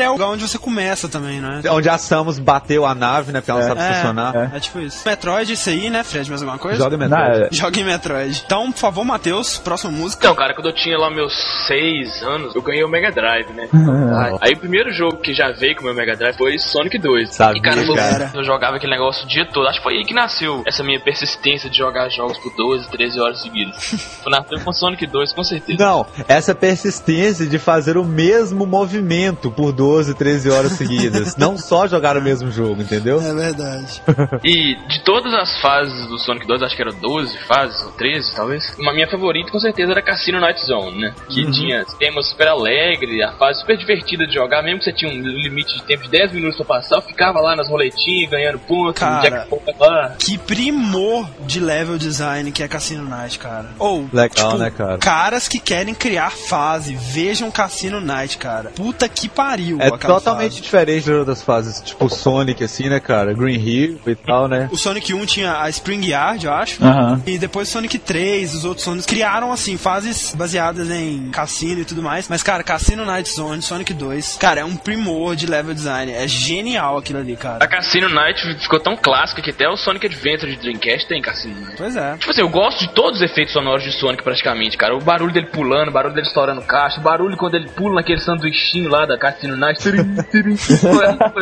[0.03, 1.61] É o lugar onde você começa também, né?
[1.71, 3.41] Onde a Samus bateu a nave, né?
[3.41, 4.35] Porque ela não sabe É, funcionar.
[4.35, 4.57] é.
[4.57, 5.07] É tipo isso.
[5.07, 6.29] Metroid, isso aí, né, Fred?
[6.29, 6.79] Mais alguma coisa?
[6.79, 7.43] Joga Não, Metroid.
[7.45, 8.43] é- Joga em Metroid.
[8.45, 10.25] Então, por favor, Matheus, próxima música.
[10.27, 11.33] Então, cara, quando eu tinha lá meus
[11.67, 13.69] 6 anos, eu ganhei o Mega Drive, né?
[14.15, 16.99] Aí, aí o primeiro jogo que já veio com o meu Mega Drive foi Sonic
[16.99, 17.35] 2.
[17.35, 18.31] Sabia, e cara, eu- cara.
[18.35, 19.67] eu jogava aquele negócio o dia todo.
[19.69, 23.21] Acho que foi aí que nasceu essa minha persistência de jogar jogos por 12, 13
[23.21, 23.77] horas seguidas.
[24.25, 25.85] Foi nasceu com Sonic 2, com certeza.
[25.85, 29.84] Não, essa persistência de fazer o mesmo movimento por 12,
[30.15, 31.37] 13 horas seguidas.
[31.39, 33.21] não só jogar o mesmo jogo, entendeu?
[33.21, 34.03] É verdade.
[34.45, 38.35] E de todas as fases do Sonic 2, acho que eram 12 fases, ou 13
[38.35, 41.15] talvez, uma minha favorita com certeza era Cassino Night Zone, né?
[41.29, 45.11] Que tinha temas super alegre, a fase super divertida de jogar, mesmo que você tinha
[45.11, 48.59] um limite de tempo de 10 minutos pra passar, eu ficava lá nas roletinhas, ganhando
[48.61, 49.23] pontos, Cara.
[49.23, 50.15] jackpot lá.
[50.19, 53.71] Que primor de level design que é Cassino Night, cara.
[53.79, 54.99] Ou, Legal, tipo, né, cara?
[54.99, 58.71] caras que querem criar fase, vejam Cassino Night, cara.
[58.71, 59.74] Puta que pariu.
[59.81, 60.63] É aquela totalmente fase.
[60.63, 63.33] diferente das outras fases, tipo Sonic, assim, né, cara?
[63.33, 64.69] Green Hill e tal, né?
[64.73, 66.83] O Sonic 1 tinha a Spring Yard, eu acho.
[66.85, 67.23] Aham.
[67.27, 72.03] E depois Sonic 3, os outros Sonics criaram, assim, fases baseadas em cassino e tudo
[72.03, 72.29] mais.
[72.29, 76.13] Mas, cara, Cassino Night Zone, Sonic 2, cara, é um primor de level design.
[76.13, 77.67] É genial aquilo ali, A cara.
[77.67, 81.77] Cassino Night ficou tão clássica que até o Sonic Adventure de Dreamcast tem Cassino Night.
[81.77, 82.17] Pois é.
[82.17, 84.95] Tipo assim, eu gosto de todos os efeitos sonoros de Sonic praticamente, cara.
[84.97, 88.21] O barulho dele pulando, o barulho dele estourando caixa, o barulho quando ele pula naquele
[88.21, 89.64] sanduichinho lá da Cassino Night.
[89.75, 90.57] Tirim, tirim.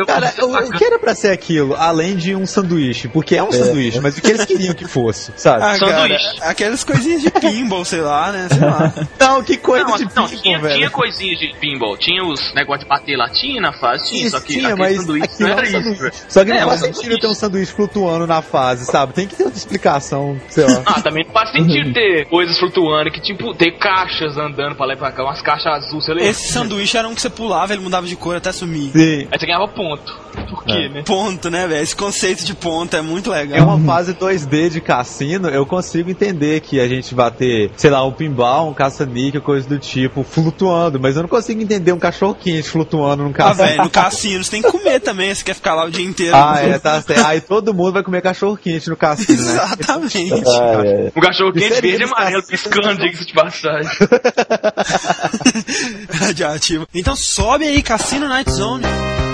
[0.07, 3.09] Cara, o, que era pra ser aquilo, além de um sanduíche?
[3.09, 5.63] Porque é um sanduíche, mas o que eles queriam que fosse, sabe?
[5.65, 6.39] Ah, cara, Sanduíche.
[6.43, 8.49] aquelas coisinhas de pinball, sei lá, né?
[8.51, 8.93] Sei lá.
[9.19, 10.75] Não, que coisa Não, de não, pinball, tinha, velho.
[10.77, 14.41] tinha coisinhas de pinball, tinha os negócios de bater latinha na fase, tinha, Isso, só
[14.41, 15.83] que tinha, aquele mas sanduíche não é um era isso.
[15.83, 16.23] sanduíche.
[16.29, 17.21] Só que não É, faz um sentido sanduíche.
[17.21, 19.13] ter um sanduíche flutuando na fase, sabe?
[19.15, 20.83] Tem que ter outra explicação, sei lá.
[20.87, 24.95] Ah, também não faz sentido ter coisas flutuando, que tipo, ter caixas andando pra lá
[24.95, 26.23] e pra cá, umas caixas azuis, sei lá.
[26.23, 28.91] Esse sanduíche era um que você pulava, ele mudava de cor até sumir.
[28.93, 29.27] Sim.
[29.31, 30.21] Aí você ganhava ponto.
[30.49, 31.03] Por quê, né?
[31.05, 31.83] Ponto, né, velho?
[31.83, 33.59] Esse conceito de ponto é muito legal.
[33.59, 37.91] É uma fase 2D de cassino, eu consigo entender que a gente vai ter, sei
[37.91, 41.99] lá, um pinball, um caça-níquel, coisa do tipo, flutuando, mas eu não consigo entender um
[41.99, 43.67] cachorro quente flutuando num Ah, cassino.
[43.69, 46.35] velho, no cassino você tem que comer também, você quer ficar lá o dia inteiro.
[46.35, 47.27] Ah, é, tá certo.
[47.27, 49.53] Aí todo mundo vai comer cachorro quente no cassino, né?
[49.53, 50.33] Exatamente.
[50.47, 51.13] Ah, é.
[51.15, 53.91] Um cachorro quente verde e amarelo piscando, diga-se de passagem.
[56.11, 56.87] Radioativo.
[56.95, 59.32] Então sobe aí, Cassino Night Zone.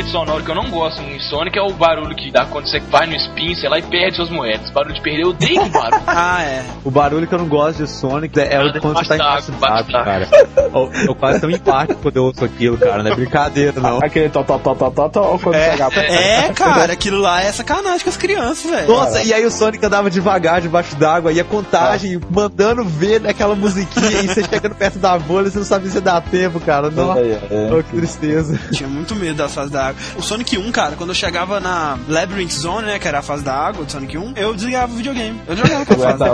[0.00, 2.80] Efeito sonoro que eu não gosto em Sonic é o barulho que dá quando você
[2.80, 4.70] vai no spin, sei lá, e perde suas moedas.
[4.70, 6.00] Barulho de perder, eu odeio esse barulho.
[6.12, 6.64] Ah, é.
[6.84, 10.28] O barulho que eu não gosto de Sonic é o quando você tá d'água, cara.
[10.56, 13.02] Eu, eu quase tenho empate quando eu ouço aquilo, cara.
[13.02, 13.98] Não é brincadeira, não.
[14.02, 15.70] Aquele tó, tó, tó, tó, tó, tó, quando É.
[15.72, 16.02] chegar pra...
[16.02, 18.88] É, cara, aquilo lá é sacanagem com as crianças, velho.
[18.88, 23.54] Nossa, e aí o Sonic andava devagar debaixo d'água, e a contagem, mandando ver aquela
[23.54, 26.90] musiquinha, e você chegando perto da bolha, você não sabia se dá tempo, cara.
[26.90, 27.82] Nossa, É, é.
[27.82, 28.58] que tristeza.
[28.72, 30.00] Tinha muito medo das fases da água.
[30.16, 33.42] O Sonic 1, cara, quando eu chegava na Labyrinth Zone, né, que era a fase
[33.44, 35.40] da água do Sonic 1, eu desligava o videogame.
[35.46, 36.24] Eu jogava com a fase.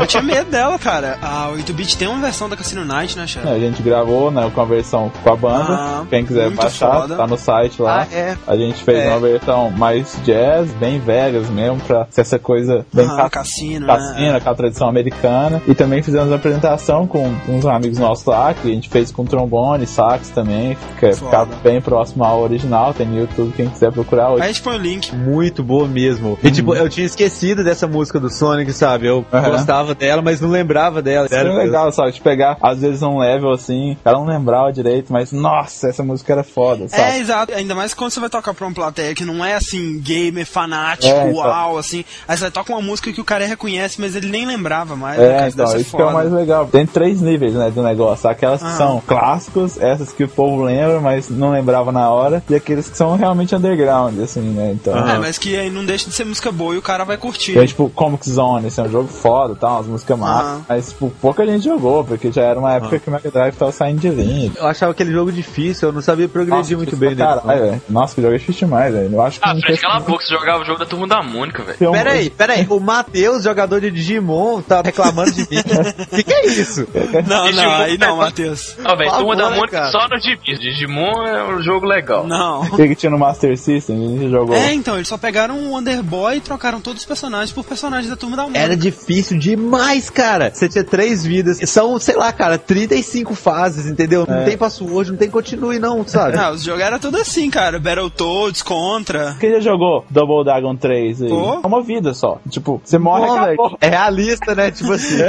[0.00, 1.18] Eu tinha medo dela, cara.
[1.22, 3.46] A 8-bit tem uma versão da Casino Night, né, chefe?
[3.48, 5.72] A gente gravou, né, com a versão com a banda.
[5.74, 7.16] Ah, Quem quiser baixar, foda.
[7.16, 8.02] tá no site lá.
[8.10, 8.36] Ah, é.
[8.46, 9.08] A gente fez É.
[9.08, 13.86] uma versão mais jazz, bem Vegas mesmo, pra ser essa coisa bem Aham, ca- cassino,
[13.86, 14.36] cassino, né?
[14.36, 15.62] aquela tradição americana.
[15.66, 19.24] E também fizemos uma apresentação com uns amigos nossos lá, que a gente fez com
[19.24, 24.28] trombone, sax também, que ficava bem próximo ao original, tem no YouTube, quem quiser procurar.
[24.34, 25.14] Aí a gente põe o link.
[25.14, 26.38] Muito boa mesmo.
[26.42, 29.06] E tipo, eu tinha esquecido dessa música do Sonic, sabe?
[29.06, 29.50] Eu Aham.
[29.50, 31.26] gostava dela, mas não lembrava dela.
[31.26, 32.12] Isso é legal, sabe?
[32.12, 36.32] De pegar, às vezes, um level assim, cara não lembrava direito, mas nossa, essa música
[36.32, 37.02] era foda, sabe?
[37.02, 37.52] É, exato.
[37.54, 41.12] Ainda mais quando você vai tocar pra uma plateia que não é assim, gamer, fanático,
[41.12, 41.34] É, então.
[41.34, 42.04] uau, assim.
[42.26, 45.18] Aí você toca uma música que o cara reconhece, mas ele nem lembrava mais.
[45.18, 46.12] né, É, então, isso que é o foda.
[46.12, 46.66] mais legal.
[46.66, 48.28] Tem três níveis, né, do negócio.
[48.28, 48.72] Aquelas que Ah.
[48.72, 52.96] são clássicos, essas que o povo lembra, mas não lembrava na hora, e aqueles que
[52.96, 54.96] são realmente underground, assim, né, então...
[55.08, 57.54] É, mas que aí não deixa de ser música boa e o cara vai curtir.
[57.54, 60.60] Tem, tipo, Comic Zone, esse é um jogo foda, tá, umas músicas massas, Ah.
[60.68, 63.72] mas, tipo, pouca gente jogou, porque já era uma época que o Mega Drive tava
[63.72, 64.52] saindo de linha.
[64.56, 67.42] Eu achava aquele jogo difícil, eu não sabia progredir muito bem cara.
[67.44, 67.60] nele.
[67.60, 67.66] não.
[67.70, 67.82] velho.
[67.88, 69.12] Nossa, que jogo é difícil demais, velho.
[69.12, 70.86] Eu acho que Ah, não Fred, fez- cala a boca, você jogava o jogo da
[70.86, 71.92] turma da Mônica, velho.
[71.92, 72.66] Pera aí, pera aí.
[72.68, 75.46] O Matheus, jogador de Digimon, tá reclamando de mim.
[75.56, 76.86] O que, que é isso?
[77.26, 78.76] Não, não, Digimon aí não, é- Matheus.
[78.84, 79.90] Ó, velho, turma da né, Mônica cara?
[79.90, 80.36] só no Digimon.
[80.60, 82.26] Digimon é um jogo legal.
[82.26, 82.45] Não.
[82.54, 83.96] O que tinha no Master System?
[83.96, 84.54] A gente jogou.
[84.56, 88.08] É, então, eles só pegaram o Wonder Boy e trocaram todos os personagens por personagens
[88.08, 88.60] da turma da Mônica.
[88.60, 90.50] Era difícil demais, cara.
[90.52, 91.58] Você tinha três vidas.
[91.68, 94.24] São, sei lá, cara, 35 fases, entendeu?
[94.28, 94.44] Não É.
[94.44, 96.36] tem password, não tem continue, não, sabe?
[96.38, 97.78] Ah, os jogos eram tudo assim, cara.
[97.78, 99.36] Battletoads, Contra.
[99.40, 101.28] Quem já jogou Double Dragon 3 aí?
[101.28, 101.60] Pô.
[101.62, 102.38] É uma vida só.
[102.48, 103.78] Tipo, você morre Pô, velho, acabou.
[103.80, 104.70] é realista, né?
[104.70, 105.16] Tipo assim.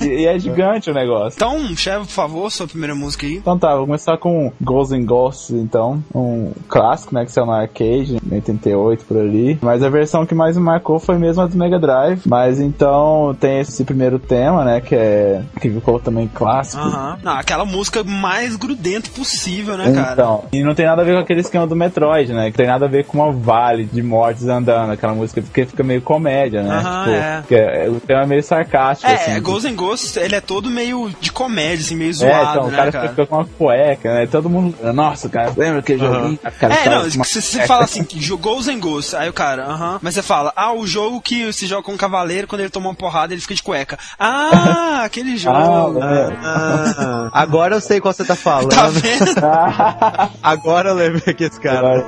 [0.00, 1.36] E, e é gigante o negócio.
[1.36, 3.36] Então, chefe, por favor, sua primeira música aí.
[3.36, 6.02] Então tá, vou começar com Ghosts and Ghosts, então.
[6.14, 9.58] Um clássico, né, que saiu no arcade, em 88 por ali.
[9.60, 12.22] Mas a versão que mais me marcou foi mesmo a do Mega Drive.
[12.26, 15.42] Mas então tem esse primeiro tema, né, que é...
[15.60, 16.82] que ficou também clássico.
[16.82, 17.18] Aham.
[17.22, 20.12] Não, aquela música mais grudenta possível, né, cara?
[20.12, 22.50] Então, e não tem nada a ver com aquele esquema do Metroid, né?
[22.50, 25.82] Que tem nada a ver com uma vale de mortes andando, aquela música, porque fica
[25.82, 26.74] meio comédia, né?
[26.76, 27.42] Aham, Tipo, é.
[27.48, 29.40] que é- o tema é meio sarcástico, É, assim.
[29.40, 32.70] Ghosts and Ghosts, ele é todo meio de comédia, assim, meio É, zoado, então, o
[32.70, 33.08] né, cara, cara?
[33.08, 34.26] fica com uma cueca, né?
[34.26, 34.74] Todo mundo.
[34.92, 36.38] Nossa, cara, lembra aquele joguinho?
[36.50, 39.32] Cara É, tava não, uma se você fala assim, jogou Ghosts and Ghosts, aí o
[39.32, 42.60] cara, aham, mas você fala, ah, o jogo que se joga com um cavaleiro, quando
[42.60, 43.98] ele toma uma porrada, ele fica de cueca.
[44.18, 45.56] Ah, aquele jogo.
[46.02, 46.30] Ah.
[46.44, 48.70] Ah, agora eu sei qual você tá falando.
[48.70, 49.32] Tá vendo?
[50.42, 52.06] Agora eu lembrei que esse cara.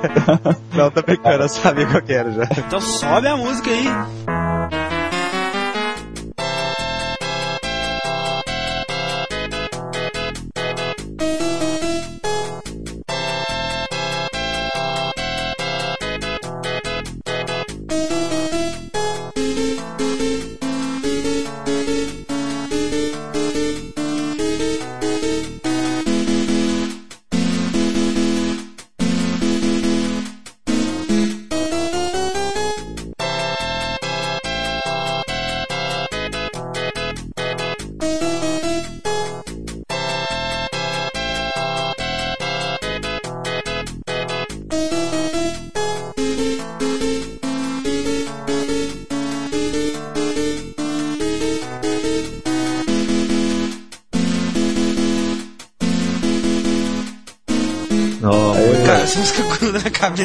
[0.73, 2.43] Não, tô brincando, eu sabia qual que era já.
[2.57, 3.85] Então sobe a música aí.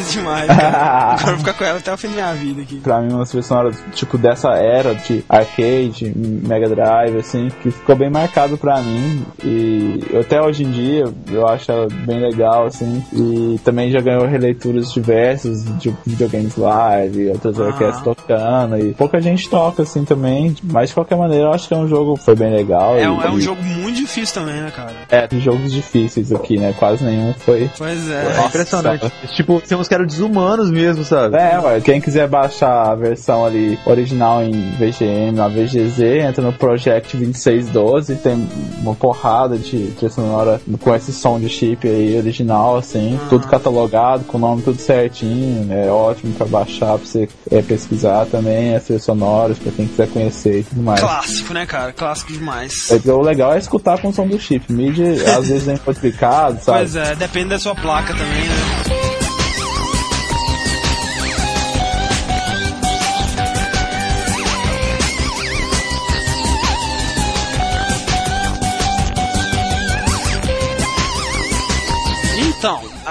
[0.04, 0.46] Demais,
[1.26, 2.76] eu vou ficar com ela até o fim da minha vida aqui.
[2.76, 7.70] pra mim, uma das trilhas sonoras, tipo, dessa era de arcade, Mega Drive, assim, que
[7.70, 9.24] ficou bem marcado pra mim.
[9.44, 13.04] E até hoje em dia, eu acho ela bem legal, assim.
[13.12, 17.64] E também já ganhou releituras diversas de videogames live, outras Ah.
[17.64, 18.78] orquestras tocando.
[18.78, 20.54] E pouca gente toca, assim, também.
[20.62, 22.96] Mas, de qualquer maneira, eu acho que é um jogo que foi bem legal.
[22.96, 24.92] É, e, um- é um e- jogo muito difícil também, né, cara?
[25.10, 26.74] É, jogos difíceis aqui, né?
[26.78, 27.70] Quase nenhum foi.
[27.76, 28.36] Pois é.
[28.40, 29.10] É impressionante.
[29.34, 31.36] tipo, tem uns que eram desumanos mesmo, sabe?
[31.36, 36.52] É, ué, quem quiser baixar a versão ali original em VGM, na VGZ, entra no
[36.52, 38.48] Project 2612, tem
[38.78, 44.24] uma porrada de trilha sonora com esse som de chip aí original, assim, tudo catalogado,
[44.24, 48.84] com o nome tudo certinho, é ótimo pra baixar, pra você é, pesquisar também, as
[48.84, 51.00] trilhas sonoras, pra quem quiser conhecer e tudo mais.
[51.00, 51.92] Clássico, né, cara?
[51.92, 52.90] Clássico demais.
[52.90, 54.72] É, O legal é escutar com o som do chip.
[54.72, 56.78] MIDI às vezes é modificado, sabe?
[56.78, 58.99] Pois é, depende da sua placa também, né?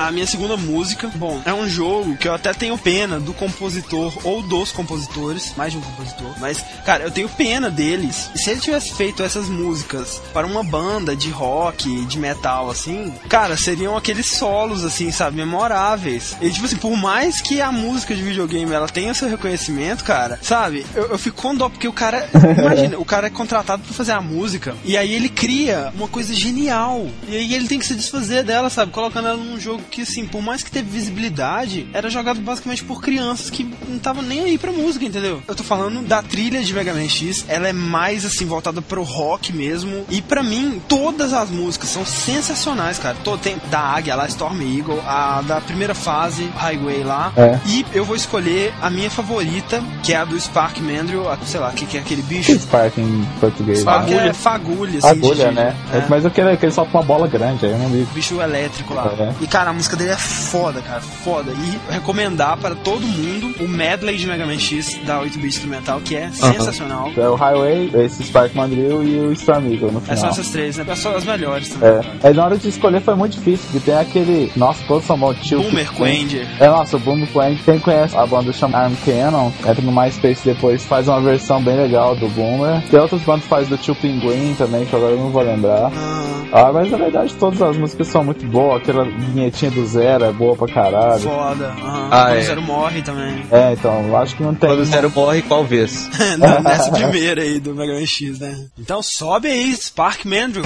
[0.09, 4.11] A minha segunda música, bom, é um jogo que eu até tenho pena do compositor
[4.23, 8.31] ou dos compositores, mais de um compositor, mas, cara, eu tenho pena deles.
[8.33, 13.55] Se ele tivesse feito essas músicas para uma banda de rock, de metal, assim, cara,
[13.55, 16.35] seriam aqueles solos, assim, sabe, memoráveis.
[16.41, 20.39] E, tipo assim, por mais que a música de videogame ela tenha seu reconhecimento, cara,
[20.41, 23.93] sabe, eu, eu fico com dó, porque o cara, imagina, o cara é contratado pra
[23.93, 27.85] fazer a música, e aí ele cria uma coisa genial, e aí ele tem que
[27.85, 31.87] se desfazer dela, sabe, colocando ela num jogo que, assim, por mais que teve visibilidade,
[31.93, 35.41] era jogado basicamente por crianças que não estavam nem aí pra música, entendeu?
[35.47, 39.03] Eu tô falando da trilha de Mega Man X, ela é mais, assim, voltada pro
[39.03, 43.15] rock mesmo, e pra mim, todas as músicas são sensacionais, cara.
[43.23, 47.59] Todo, tem da Águia lá, Storm Eagle, a da primeira fase, Highway lá, É.
[47.65, 51.59] e eu vou escolher a minha favorita, que é a do Spark Mandrill, a- sei
[51.59, 52.57] lá, o que, que é aquele bicho?
[52.59, 53.79] Spark em português.
[53.79, 54.33] Spark é Agulha.
[54.33, 55.75] fagulha, assim, Agulha, de- né?
[55.93, 56.05] é.
[56.09, 58.07] Mas eu quero que ele solta uma bola grande, aí eu não ligo.
[58.13, 59.13] bicho elétrico lá.
[59.19, 59.33] É.
[59.41, 61.51] E cara, a música dele é foda, cara, foda.
[61.51, 66.15] E recomendar para todo mundo o medley de Mega Man X da 8-bit instrumental, que
[66.15, 67.11] é sensacional.
[67.15, 70.17] É o Highway, esse Spark Mandrill e o Storm Eagle no É final.
[70.17, 70.95] só essas três, né?
[70.95, 71.89] São as melhores também.
[71.89, 71.93] É.
[72.01, 72.15] cara.
[72.23, 74.51] Aí na hora de escolher foi muito difícil, porque tem aquele.
[74.55, 75.37] Nossa, todos são bons.
[75.41, 76.47] Tio Boomer Quanger.
[76.59, 77.63] É, nossa, o Boomer Quanger.
[77.63, 81.75] Quem conhece a banda chama Arm Cannon, entra no MySpace depois, faz uma versão bem
[81.77, 82.81] legal do Boomer.
[82.89, 85.91] Tem outras bandas que faz do Tio Pinguim também, que agora eu não vou lembrar.
[85.95, 86.19] Ah,
[86.51, 88.81] Ah, mas na verdade todas as músicas são muito boas.
[88.81, 91.19] Aquela vinhetinha do Zero é boa pra caralho.
[91.21, 91.67] foda.
[91.67, 92.07] aham.
[92.11, 92.39] Ah, Quando é.
[92.39, 93.45] o Zero morre também.
[93.51, 94.69] É, então, eu acho que não tem.
[94.69, 96.09] Quando o Zero morre, qual vez?
[96.37, 98.65] Não, Nessa primeira aí do Mega Man X, né?
[98.77, 100.63] Então sobe aí, Spark Mandrill.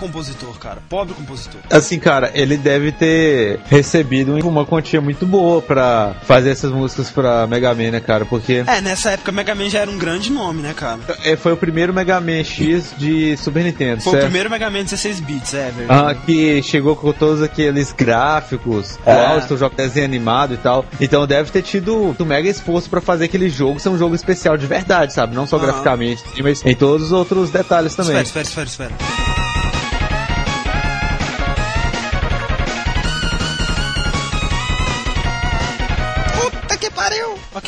[0.00, 0.78] Compositor, cara.
[0.88, 1.60] Pobre compositor.
[1.70, 7.46] Assim, cara, ele deve ter recebido uma quantia muito boa pra fazer essas músicas pra
[7.46, 8.24] Mega Man, né, cara?
[8.24, 10.98] Porque É, nessa época Mega Man já era um grande nome, né, cara?
[11.24, 14.24] é, foi o primeiro Mega Man X de Super Nintendo, Foi o certo?
[14.24, 16.10] primeiro Mega Man 16 bits, é verdade.
[16.10, 19.36] Ah, que chegou com todos aqueles gráficos, É.
[19.50, 20.84] o o jogo desenho animado e tal.
[21.00, 24.56] Então deve ter tido um mega esforço pra fazer aquele jogo ser um jogo especial
[24.56, 25.34] de verdade, sabe?
[25.34, 25.66] Não só Aham.
[25.66, 28.20] graficamente, mas em todos os outros detalhes também.
[28.22, 29.29] Espera, espera, espera, espera.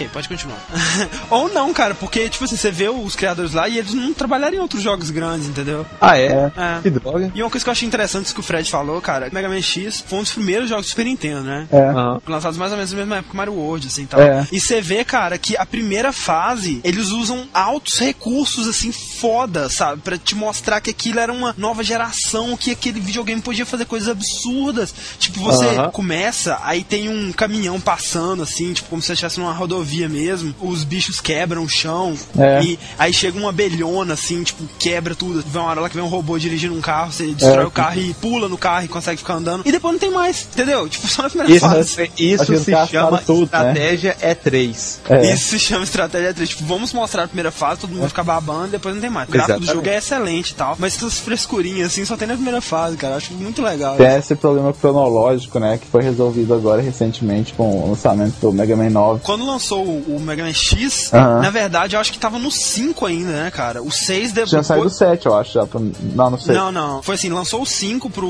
[0.03, 0.59] Ok, pode continuar.
[1.31, 4.57] Ou não, cara, porque, tipo assim, você vê os criadores lá e eles não trabalharam
[4.57, 5.87] em outros jogos grandes, entendeu?
[6.01, 6.53] Ah, é?
[6.57, 6.81] É.
[6.83, 7.31] Que droga.
[7.35, 9.61] E uma coisa que eu achei interessante isso que o Fred falou, cara, Mega Man
[9.61, 11.67] X foi um dos primeiros jogos do Super Nintendo, né?
[11.71, 11.79] É.
[11.79, 12.21] Aham.
[12.27, 14.21] Lançados mais ou menos na mesma época que Mario World, assim, tal.
[14.21, 14.47] É.
[14.51, 20.03] E você vê, cara, que a primeira fase, eles usam altos recursos, assim, foda, sabe?
[20.03, 24.09] Pra te mostrar que aquilo era uma nova geração, que aquele videogame podia fazer coisas
[24.09, 24.95] absurdas.
[25.19, 25.91] Tipo, você Aham.
[25.91, 30.55] começa, aí tem um caminhão passando, assim, tipo, como se você estivesse numa rodovia mesmo.
[30.61, 32.15] Os bichos quebram o chão.
[32.39, 32.63] É.
[32.63, 35.43] E aí chega uma abelhona, assim, tipo, quebra tudo.
[35.47, 37.67] Vem uma hora lá que vem um robô dirigindo um carro, você destrói É.
[37.67, 39.63] o carro e pula no carro e consegue ficar andando.
[39.67, 40.89] E depois não tem mais, entendeu?
[40.89, 42.11] Tipo, só na primeira Isso, fase.
[42.19, 43.45] isso se chama tudo, né?
[43.45, 44.99] estratégia E3.
[45.09, 45.33] É.
[45.35, 46.49] Isso se chama estratégia 3.
[46.51, 49.29] Tipo, vamos mostrar a primeira fase, todo mundo fica babando, depois não tem mais.
[49.29, 49.85] O gráfico do Exatamente.
[49.87, 53.17] jogo é excelente e tal, mas essas frescurinhas assim só tem na primeira fase, cara.
[53.17, 53.97] Acho muito legal.
[53.97, 58.77] Tem esse problema cronológico, né, que foi resolvido agora recentemente com o lançamento do Mega
[58.77, 59.21] Man 9.
[59.23, 61.41] Quando lançou lançou o Mega Man X, Aham.
[61.41, 63.83] na verdade eu acho que tava no 5 ainda, né, cara?
[63.83, 64.51] O 6 depois.
[64.51, 65.67] Tinha saído o 7, eu acho, já.
[66.15, 66.55] Não, não sei.
[66.55, 67.03] Não, não.
[67.03, 68.29] Foi assim, lançou o 5 pro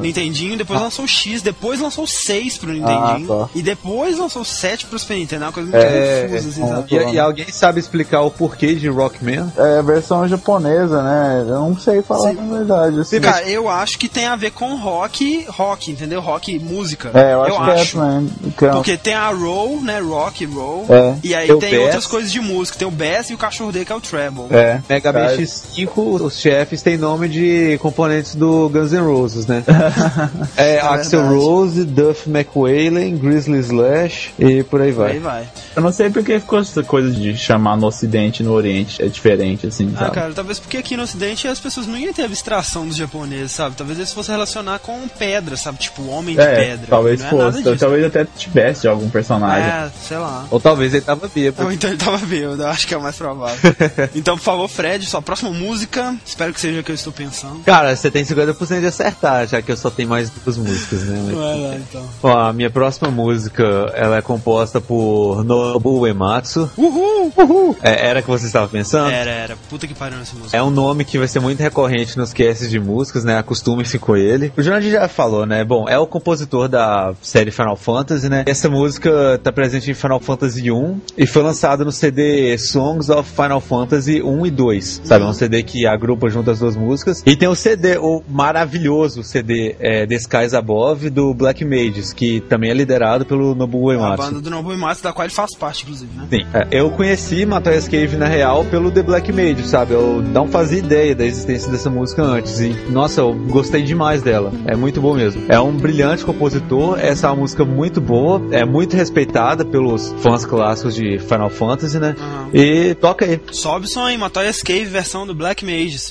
[0.00, 3.50] Nintendinho, depois lançou o X, depois lançou o 6 pro Nintendinho, Ah, tá.
[3.54, 5.44] e depois lançou o 7 pro Super Nintendo.
[5.44, 6.94] É uma coisa muito É, confusa, assim, é, sabe?
[6.94, 9.52] E, e alguém sabe explicar o porquê de Rockman?
[9.56, 11.40] É versão japonesa, né?
[11.46, 12.38] Eu não sei falar Sim.
[12.38, 13.00] a verdade.
[13.00, 13.20] Assim.
[13.20, 16.20] Cara, eu acho que tem a ver com rock, rock, entendeu?
[16.20, 17.10] Rock, música.
[17.14, 18.50] É, eu acho que é.
[18.56, 19.98] Que é um- Porque tem a roll, né?
[20.00, 20.83] Rock, roll.
[20.88, 21.14] É.
[21.22, 22.78] E aí Tem tem outras coisas de música.
[22.78, 24.44] Tem o bass e o cachorro dele que é o treble.
[24.50, 24.80] É.
[24.88, 29.62] Mega Man Cara, X5, os chefes têm nome de componentes do Guns N' Roses, né?
[30.56, 31.44] é, Axel verdade.
[31.44, 35.18] Rose, Duff McWhalen, Grizzly Slash e por aí Aí vai.
[35.18, 35.48] vai.
[35.74, 39.02] Eu não sei porque ficou essa coisa de chamar no Ocidente e no Oriente.
[39.02, 40.10] É diferente, assim, Ah, sabe?
[40.12, 43.74] cara, talvez porque aqui no ocidente as pessoas não iam ter abstração dos japoneses, sabe?
[43.76, 45.78] Talvez eles fossem relacionar com pedra, sabe?
[45.78, 46.86] Tipo, homem de É, pedra.
[46.88, 47.64] talvez não é nada fosse.
[47.64, 47.76] disso.
[47.78, 49.68] Talvez até tivesse algum personagem.
[49.68, 50.46] É, sei lá.
[50.50, 51.66] Ou talvez ele tava bêbado.
[51.66, 53.56] Ou então ele tava bêbado, eu acho que é o mais provável.
[54.14, 56.16] então, por favor, Fred, sua próxima música.
[56.26, 57.60] Espero que seja o que eu estou pensando.
[57.60, 61.22] Cara, você tem 50% de acertar, já que eu só tenho mais duas músicas, né?
[61.32, 62.02] Vai lá, então.
[62.22, 63.62] Ó, a minha próxima música,
[63.94, 66.68] ela é composta por Nobu Uematsu.
[66.76, 67.76] Uhul!
[67.82, 69.10] É, era que você estava pensando?
[69.10, 69.56] Era, era.
[69.68, 70.56] Puta que pariu nessa música.
[70.56, 73.38] É um nome que vai ser muito recorrente nos casts de músicas, né?
[73.38, 74.52] Acostumem-se com ele.
[74.56, 75.64] O Jurandir já falou, né?
[75.64, 78.44] Bom, é o compositor da série Final Fantasy, né?
[78.46, 83.30] Essa música tá presente em Final Fantasy 1 e foi lançada no CD Songs of
[83.30, 85.02] Final Fantasy 1 e 2.
[85.04, 85.24] Sabe?
[85.24, 87.22] É um CD que agrupa junto as duas músicas.
[87.26, 92.40] E tem o CD, o maravilhoso CD é, The Skies Above do Black Mages, que
[92.42, 94.22] também é liderado pelo Nobuo A Uematsu.
[94.22, 96.26] banda do Nobu Uematsu, da qual ele faz parte, inclusive, né?
[96.30, 96.46] Sim.
[96.52, 99.92] É, eu conheci Matthias Cave na real pelo The Black Mage, sabe?
[99.94, 102.60] Eu não fazia ideia da existência dessa música antes.
[102.60, 104.52] E, nossa, eu gostei demais dela.
[104.66, 105.42] É muito bom mesmo.
[105.48, 106.98] É um brilhante compositor.
[106.98, 108.40] Essa é uma música muito boa.
[108.50, 112.14] É muito respeitada pelos fãs clássicos de Final Fantasy, né?
[112.18, 112.50] Aham.
[112.52, 113.40] E toca aí.
[113.52, 116.10] Sobe o som aí, Matoya's Cave, versão do Black Mages.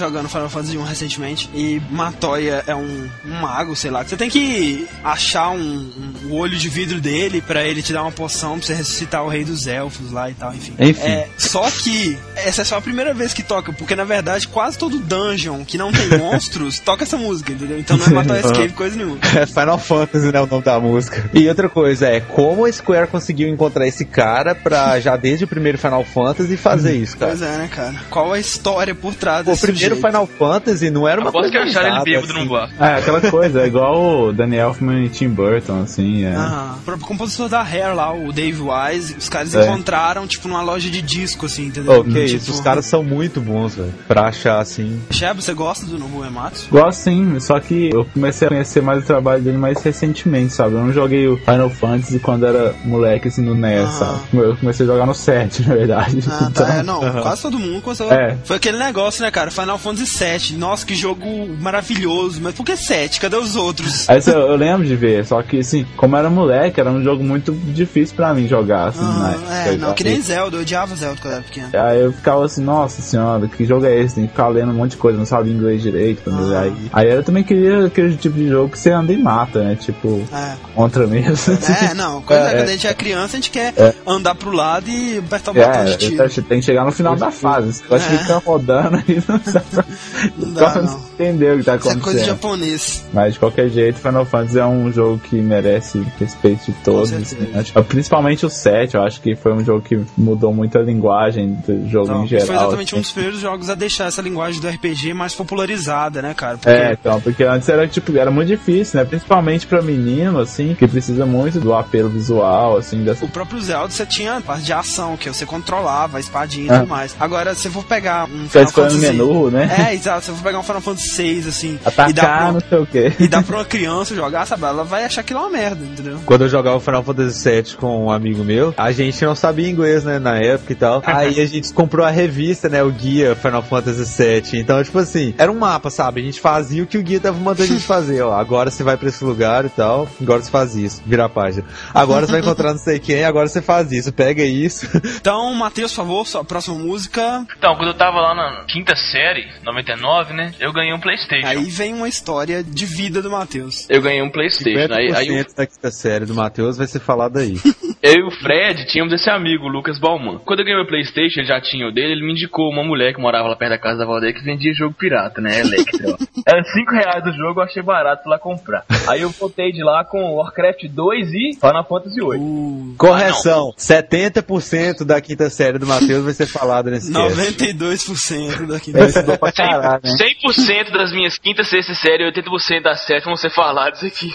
[0.00, 4.02] Jogando Final Fantasy 1 recentemente e Matoya é um, um mago, sei lá.
[4.02, 8.02] que Você tem que achar um, um- olho de vidro dele pra ele te dar
[8.02, 10.74] uma poção pra você ressuscitar o rei dos elfos lá e tal, enfim.
[10.78, 11.00] Enfim.
[11.02, 12.18] É, só que
[12.48, 15.76] essa é só a primeira vez que toca, porque na verdade quase todo dungeon que
[15.78, 17.78] não tem monstros toca essa música, entendeu?
[17.78, 19.18] Então não é Matoya's Cave coisa nenhuma.
[19.40, 20.40] É Final Fantasy, né?
[20.40, 21.30] O nome da música.
[21.32, 25.48] E outra coisa é como a Square conseguiu encontrar esse cara pra já desde o
[25.48, 27.30] primeiro Final Fantasy fazer isso, cara.
[27.32, 27.94] Pois é, né, cara?
[28.10, 30.06] Qual a história por trás O desse primeiro sujeito?
[30.06, 32.40] Final Fantasy não era uma Aposto que coisa acharam ele bêbado assim.
[32.40, 32.70] num bar.
[32.78, 36.24] É, aquela coisa, é igual o Danny Elfman e Tim Burton, assim.
[36.24, 36.34] É.
[36.34, 36.76] Aham.
[36.80, 39.64] O próprio compositor da Hair lá, o Dave Wise, os caras É.
[39.64, 42.02] encontraram, tipo, numa loja de disco, assim, entendeu?
[42.04, 43.92] Tipo, isso, os caras são muito bons, velho.
[44.08, 45.00] Pra achar assim.
[45.10, 46.68] Sheba, você gosta do Nobu Ematsu?
[46.70, 50.74] Gosto sim, só que eu comecei a conhecer mais o trabalho dele mais recentemente, sabe?
[50.74, 53.92] Eu não joguei o Final Fantasy quando era moleque, assim, no NES, Ah.
[53.92, 54.20] sabe?
[54.44, 56.18] Eu comecei a jogar no 7, na verdade.
[56.28, 56.74] Ah, Então, tá.
[56.74, 58.12] É, não, quase todo mundo conseguiu.
[58.12, 58.36] É.
[58.44, 59.50] Foi aquele negócio, né, cara?
[59.50, 60.56] Final Fantasy VII.
[60.58, 61.24] Nossa, que jogo
[61.60, 62.40] maravilhoso.
[62.42, 63.20] Mas por que 7?
[63.20, 64.08] Cadê os outros?
[64.08, 67.22] Aí eu, eu lembro de ver, só que assim, como era moleque, era um jogo
[67.22, 69.72] muito difícil pra mim jogar, assim, Ah, né?
[69.74, 70.56] é, não, que nem Zelda.
[70.56, 71.68] Eu odiava Zelda quando eu era pequeno.
[71.74, 74.14] Aí eu ficava assim, nossa senhora, que jogo é esse?
[74.16, 76.30] Tem que ficar lendo um monte de coisa, não sabia inglês direito.
[76.30, 76.60] Ah.
[76.60, 79.76] Aí, aí eu também queria aquele tipo de jogo que você anda e mata, né?
[79.76, 80.54] Tipo, É.
[80.74, 81.54] contra mesmo.
[81.90, 82.62] É, não, coisa É, quando é.
[82.62, 83.94] a gente é criança, a gente quer É.
[84.06, 86.28] andar pro lado e apertar o botão de É, tiro.
[86.44, 87.72] tem que chegar no final da fase.
[87.72, 88.02] Você vai É.
[88.02, 89.22] ficar rodando aí.
[89.28, 89.40] não-
[90.38, 90.86] Não dá, não.
[90.86, 92.26] você entendeu o que tá Isso é coisa de acontecendo.
[92.26, 93.04] japonês.
[93.12, 97.12] Mas de qualquer jeito, Final Fantasy é um jogo que merece respeito de todos.
[97.12, 100.82] assim, acho- Principalmente o 7, eu acho que foi um jogo que mudou muito a
[100.82, 102.46] linguagem do jogo em e geral.
[102.46, 103.02] foi exatamente um assim.
[103.02, 106.56] dos primeiros jogos a deixar essa linguagem do RPG mais popularizada, né, cara?
[106.58, 109.04] Porque É, então, porque antes era tipo, era muito difícil, né?
[109.04, 113.24] Principalmente pra menino, assim, que precisa muito do apelo visual, assim, dessa.
[113.24, 116.70] o próprio Zelda você tinha a parte de ação, que você controlava a espadinha e
[116.70, 116.78] Ah.
[116.80, 117.14] tudo mais.
[117.18, 119.12] Agora, se eu for pegar um Final escolhendo o Fantasy...
[119.16, 119.86] menu, né?
[119.90, 120.24] É, exato.
[120.24, 122.78] Se eu for pegar um Final Fantasy VI, assim, e dar, Atacar, pra, não sei
[122.78, 123.12] o quê.
[123.18, 124.64] e dar pra uma criança jogar, sabe?
[124.64, 126.18] Ela vai achar aquilo uma merda, entendeu?
[126.24, 129.68] Quando eu jogava o Final Fantasy VII com um amigo meu, a gente não sabia
[129.68, 131.02] inglês, né, na época e tal.
[131.06, 134.60] Aí a gente comprou a revista, né, o guia Final Fantasy VII.
[134.60, 136.20] Então, tipo assim, era um mapa, sabe?
[136.20, 138.32] A gente fazia o que o guia tava mandando a gente fazer, ó.
[138.32, 141.66] Agora você vai pra esse lugar e tal, agora você faz isso, vira a página.
[141.92, 144.88] Agora você vai encontrar não sei quem, agora você faz isso, pega isso.
[145.20, 147.44] Então, Matheus, por favor, sua próxima música.
[147.58, 150.54] Então, quando eu tava lá na quinta série, 99, né?
[150.58, 151.46] Eu ganhei um Playstation.
[151.46, 153.86] Aí vem uma história de vida do Matheus.
[153.90, 154.94] Eu ganhei um Playstation.
[154.94, 157.54] Aí, aí eu, 50% da quinta série do Matheus vai ser falado aí.
[158.02, 160.38] eu e o Fred tínhamos esse amigo, o Lucas Bauman.
[160.38, 163.20] Quando eu ganhei meu Playstation, ele já tinha dele, ele me indicou uma mulher que
[163.20, 165.60] morava lá perto da casa da avó dele que vendia jogo pirata, né?
[165.60, 166.16] Electra.
[166.50, 168.84] Era 5 reais do jogo, eu achei barato lá comprar.
[169.08, 172.42] Aí eu voltei de lá com Warcraft 2 e Final Fantasy 8.
[172.42, 177.36] O Correção, 70% da quinta série do Matheus vai ser falado nesse cast.
[177.38, 178.92] 92% daqui.
[178.92, 180.10] Eu estudou pra caralho, né?
[180.10, 184.32] 100% das minhas quinta, sexta série e 80% das séries vão ser falados aqui.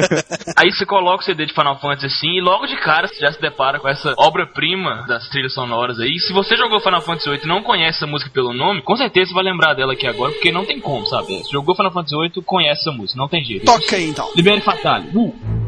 [0.56, 3.32] Aí você coloca o CD de Final Fantasy assim e logo de cara você já
[3.32, 6.18] se depara com essa obra-prima das trilhas sonoras aí.
[6.18, 9.28] Se você jogou Final Fantasy VIII e não conhece essa música pelo nome, com certeza
[9.28, 11.42] você vai lembrar dela aqui agora, porque não tem como, sabe?
[11.50, 13.64] Jogou Final Fantasy VIII, conhece essa música, não tem jeito.
[13.64, 14.30] Toca aí, então.
[14.34, 15.08] Libere Fatale.
[15.14, 15.59] Uh.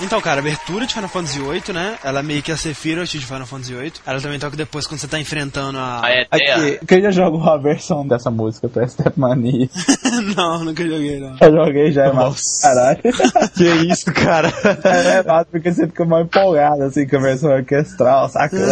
[0.00, 1.98] Então, cara, a abertura de Final Fantasy VIII, né?
[2.02, 3.92] Ela é meio que a Sephiroth de Final Fantasy VIII.
[4.04, 6.04] Ela também toca depois quando você tá enfrentando a...
[6.04, 6.66] A Eterna.
[6.66, 9.68] Aqui, que eu já jogo a versão dessa música pra Stepmania.
[10.36, 11.36] não, nunca joguei, não.
[11.40, 12.24] Eu joguei já, é massa.
[12.24, 12.62] Nossa.
[12.68, 13.00] Caralho.
[13.54, 14.52] que isso, cara?
[14.84, 18.56] É, é massa porque você fica mais empolgado, assim, com a versão orquestral, saca?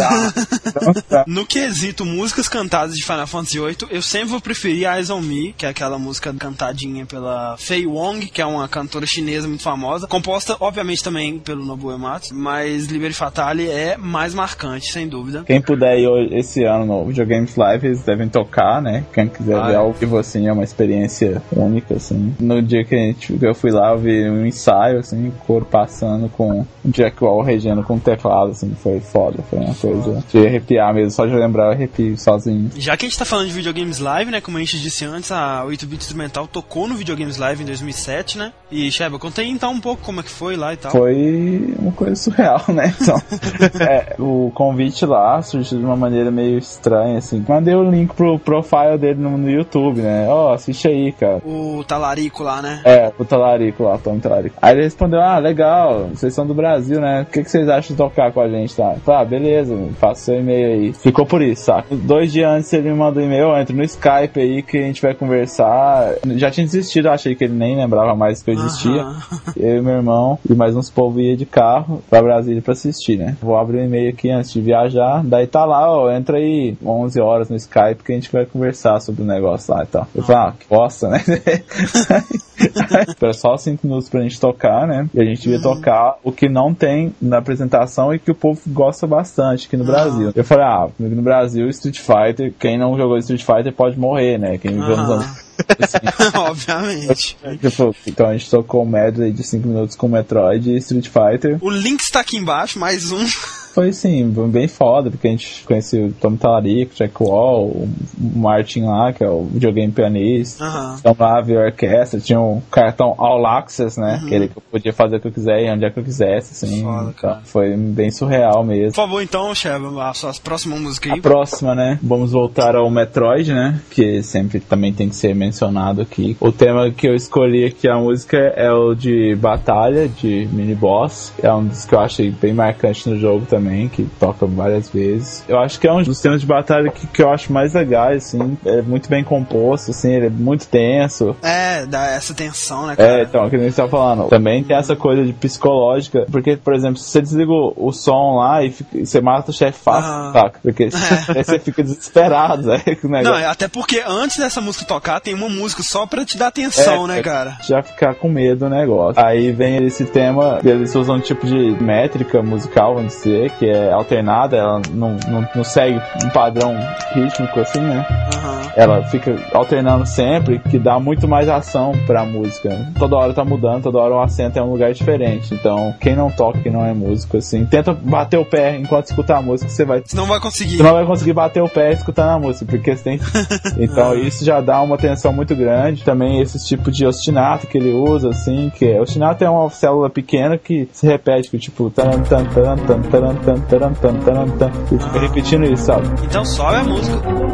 [1.11, 1.23] Ah.
[1.27, 5.53] No quesito músicas cantadas de Final Fantasy VIII, eu sempre vou preferir Eyes on Me,
[5.53, 10.07] que é aquela música cantadinha pela Fei Wong, que é uma cantora chinesa muito famosa,
[10.07, 15.43] composta, obviamente, também pelo Nobuo Uematsu, mas Liberty Fatale é mais marcante, sem dúvida.
[15.45, 19.05] Quem puder ir esse ano no Videogames Live, eles devem tocar, né?
[19.13, 19.77] Quem quiser Ah, ver é.
[19.77, 22.33] ao vivo, assim, é uma experiência única, assim.
[22.39, 26.29] No dia que a gente, eu fui lá, eu vi um ensaio, assim, coro passando
[26.29, 30.93] com um Jack Wall regendo com teclado, assim, foi foda, foi uma coisa de arrepiar
[30.93, 32.69] mesmo, só de lembrar eu arrepio sozinho.
[32.75, 34.41] Já que a gente tá falando de videogames live, né?
[34.41, 38.51] Como a gente disse antes, a 8-bit instrumental tocou no videogames live em 2007, né?
[38.71, 40.91] E Sheba, conta aí então um pouco como é que foi lá e tal.
[40.91, 42.93] Foi uma coisa surreal, né?
[42.99, 43.21] Então,
[43.79, 47.43] é, o convite lá surgiu de uma maneira meio estranha, assim.
[47.47, 50.27] Mandei o link pro profile dele no, no YouTube, né?
[50.27, 51.32] Ó, assiste aí, cara.
[51.45, 52.81] O talarico lá, né?
[52.83, 54.55] É, o Talarico lá, Tom Talarico.
[54.61, 57.21] Aí ele respondeu, ah, legal, vocês são do Brasil, né?
[57.21, 58.95] O que, que vocês acham de tocar com a gente, tá?
[59.07, 60.93] Ah, beleza, faça seu e-mail aí.
[60.93, 61.95] Ficou por isso, saca?
[61.95, 65.01] Dois dias antes ele me mandou um e-mail, entra no Skype aí que a gente
[65.01, 66.13] vai conversar.
[66.35, 69.01] Já tinha desistido, achei que ele nem lembrava mais que eu existia.
[69.01, 69.23] Aham.
[69.55, 73.17] Eu e meu irmão e mais uns povos ia de carro pra Brasília pra assistir,
[73.17, 73.37] né?
[73.41, 75.23] Vou abrir o e-mail aqui antes de viajar.
[75.23, 78.99] Daí tá lá, ó, entra aí 11 horas no Skype que a gente vai conversar
[78.99, 80.07] sobre o negócio lá e tal.
[80.13, 81.22] Eu falei, ah, que bosta, né?
[83.21, 85.09] Era só 5 minutos pra gente tocar, né?
[85.13, 88.61] E a gente ia tocar o que não tem na apresentação e que o povo
[88.67, 90.31] gosta bastante aqui no Brasil.
[90.35, 94.57] Eu falei, ah, no Brasil, Street Fighter, quem não jogou Street Fighter pode morrer, né?
[94.57, 95.25] Quem viveu nos anos
[95.79, 97.37] assim, Obviamente.
[97.59, 101.57] Tipo, então a gente tocou um medley de 5 minutos com Metroid e Street Fighter.
[101.61, 103.25] O link está aqui embaixo, mais um.
[103.73, 108.83] Foi assim, bem foda, porque a gente conheceu o Tom Talarico, Jack Wall, o Martin
[108.83, 110.63] lá, que é o videogame pianista.
[110.63, 110.95] Aham.
[110.99, 114.21] Então lá veio a orquestra, tinha um cartão All Access, né?
[114.27, 116.03] Que ele que eu podia fazer o que eu quiser e onde é que eu
[116.03, 116.83] quisesse, assim.
[116.83, 118.93] Foda, Então, foi bem surreal Por mesmo.
[118.93, 121.21] favor, então, Sheba, a sua próxima música A aí.
[121.21, 121.97] próxima, né?
[122.03, 123.79] Vamos voltar ao Metroid, né?
[123.89, 126.37] Que sempre também tem que ser mencionado aqui.
[126.39, 131.33] O tema que eu escolhi aqui, a música, é o de Batalha, de Mini Boss.
[131.41, 135.43] É um dos que eu achei bem marcante no jogo também, que toca várias vezes.
[135.47, 138.25] Eu acho que é um dos temas de batalha que, que eu acho mais legais,
[138.27, 138.57] assim.
[138.65, 141.35] É muito bem composto, assim, ele é muito tenso.
[141.41, 143.19] É, dá essa tensão, né, cara?
[143.19, 144.27] É, então, o que a gente tá falando.
[144.29, 146.25] Também tem essa coisa de psicológica.
[146.31, 149.53] Porque, por exemplo, se você desliga o, som lá e, fica- e você mata o
[149.53, 150.33] chefe fácil, Aham.
[150.33, 150.59] saca?
[150.61, 150.83] Porque
[151.35, 152.79] aí você fica desesperado, né?
[153.01, 156.25] com o Não, é até porque antes dessa música tocar, tem uma música só pra
[156.25, 157.23] te dar atenção, É, né, é.
[157.23, 157.57] cara?
[157.67, 159.23] já ficar com medo do negócio.
[159.23, 163.91] Aí vem esse tema, eles usam um tipo de métrica musical, vamos dizer, que é
[163.91, 166.75] alternada, ela não, não, não segue um padrão
[167.13, 168.05] rítmico assim, né?
[168.35, 168.61] Aham.
[168.75, 172.69] Ela fica alternando sempre, que dá muito mais ação pra música.
[172.97, 175.53] Toda hora tá mudando, toda hora o acento é um lugar diferente.
[175.53, 179.35] Então, quem não toca, quem não é músico, assim, tenta bater o pé enquanto escuta
[179.37, 180.77] a música, você vai Você não vai conseguir.
[180.77, 183.19] você não vai conseguir bater o pé escutando a música, porque você tem.
[183.77, 186.03] Então isso já dá uma tensão muito grande.
[186.03, 188.99] Também esse tipo de ostinato que ele usa, assim, que é.
[189.01, 191.89] Ostinato é uma célula pequena que se repete, que tipo.
[191.89, 194.15] Taran, tan, taran, tan, taran, tan, taran, tan,
[194.57, 196.07] tan, e fica repetindo isso, sabe?
[196.23, 197.53] Então sobe a música.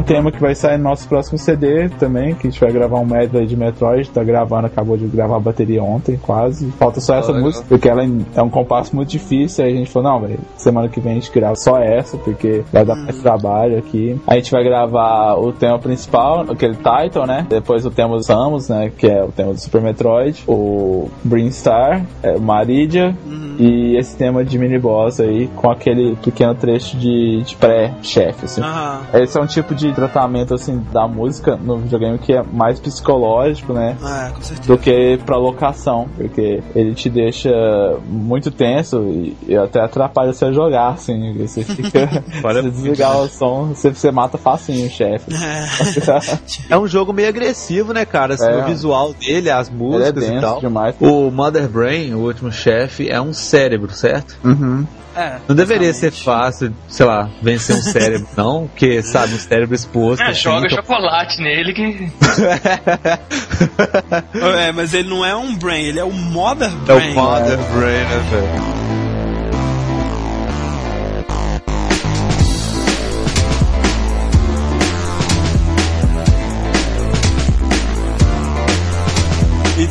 [0.00, 2.98] Um tema que vai sair no nosso próximo CD também, que a gente vai gravar
[2.98, 6.70] um medley de Metroid, tá gravando, acabou de gravar a bateria ontem, quase.
[6.72, 7.44] Falta só essa legal.
[7.44, 8.02] música, porque ela
[8.34, 11.14] é um compasso muito difícil, aí a gente falou, não, velho, semana que vem a
[11.16, 14.18] gente grava só essa, porque vai dar mais trabalho aqui.
[14.26, 17.46] A gente vai gravar o tema principal, aquele title, né?
[17.48, 18.90] Depois o tema do Samus, né?
[18.96, 23.14] Que é o tema do Super Metroid, o Brinstar, é, Maridia,
[23.58, 28.62] e esse tema de mini boss aí, com aquele pequeno trecho de, de pré-chefe, assim.
[28.62, 29.02] Aham.
[29.12, 33.72] Esse é um tipo de tratamento assim da música no videogame que é mais psicológico,
[33.72, 33.96] né?
[34.02, 34.68] É, com certeza.
[34.68, 37.50] Do que pra locação, porque ele te deixa
[38.06, 41.34] muito tenso e, e até atrapalha você a jogar, assim.
[41.38, 42.08] Você fica.
[42.44, 45.32] Olha, se desligar o som, você, você mata facinho o chefe.
[45.34, 46.20] É.
[46.68, 48.34] É um jogo meio agressivo, né, cara?
[48.34, 48.56] Assim, É.
[48.56, 50.60] O visual dele, as Ele é músicas e denso tal.
[50.60, 50.94] demais.
[51.00, 54.36] O Mother Brain, o último chefe, é um cérebro, certo?
[54.44, 54.86] Uhum.
[55.16, 56.24] É, Não deveria ser exatamente.
[56.24, 58.68] fácil, sei lá, vencer um cérebro, não?
[58.68, 60.22] Porque, sabe, um cérebro exposto.
[60.22, 62.12] É, assim, joga então- chocolate nele que.
[64.58, 67.10] É, mas ele não é um brain, ele é o Mother É Brain.
[67.12, 68.89] o Mother Brain, né, velho?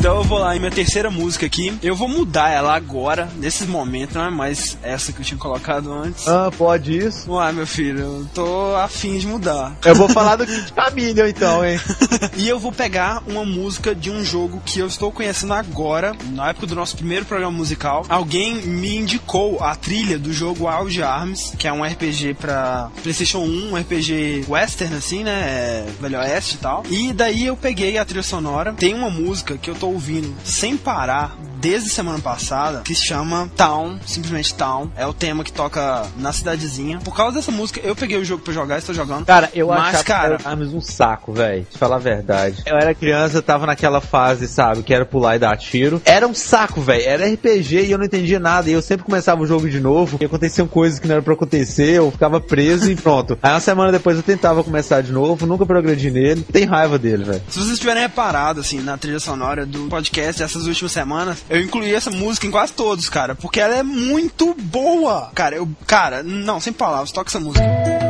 [0.00, 1.76] Então eu vou lá em minha terceira música aqui.
[1.82, 5.92] Eu vou mudar ela agora, nesse momento, não é mais essa que eu tinha colocado
[5.92, 6.26] antes.
[6.26, 7.30] Ah, pode isso?
[7.30, 9.76] Uai, meu filho, eu tô afim de mudar.
[9.84, 11.78] Eu vou falar do Kid Chameleon, então, hein?
[12.34, 16.48] e eu vou pegar uma música de um jogo que eu estou conhecendo agora, na
[16.48, 18.06] época do nosso primeiro programa musical.
[18.08, 23.40] Alguém me indicou a trilha do jogo Wild Arms, que é um RPG pra PlayStation
[23.40, 25.40] 1, um RPG western, assim, né?
[25.42, 26.84] É, Velho Oeste e tal.
[26.88, 28.72] E daí eu peguei a trilha sonora.
[28.72, 33.50] Tem uma música que eu tô ouvindo sem parar desde semana passada que se chama
[33.56, 34.90] Town, simplesmente Town.
[34.96, 36.98] É o tema que toca na cidadezinha.
[37.04, 39.26] Por causa dessa música, eu peguei o jogo pra jogar, estou jogando.
[39.26, 41.66] Cara, eu Mas, achava cara- Wild Arms um saco, velho.
[41.70, 42.62] Te falar a verdade.
[42.66, 46.00] Eu era criança, eu tava naquela fase, sabe, que era pular e dar tiro.
[46.04, 47.02] Era um saco, velho.
[47.04, 48.68] Era RPG e eu não entendia nada.
[48.70, 50.18] E eu sempre começava o jogo de novo.
[50.20, 51.94] E aconteciam coisas que não era pra acontecer.
[51.96, 53.38] Eu ficava preso e pronto.
[53.42, 55.46] Aí uma semana depois eu tentava começar de novo.
[55.46, 56.42] Nunca progredi nele.
[56.42, 57.42] Tem raiva dele, velho.
[57.48, 61.92] Se vocês tiverem reparado, assim, na trilha sonora do podcast dessas últimas semanas, eu incluí
[61.92, 65.30] essa música em quase todos, cara, porque ela é muito boa.
[65.34, 65.68] Cara, eu.
[65.86, 68.09] Cara, não, sem palavras, toca essa música.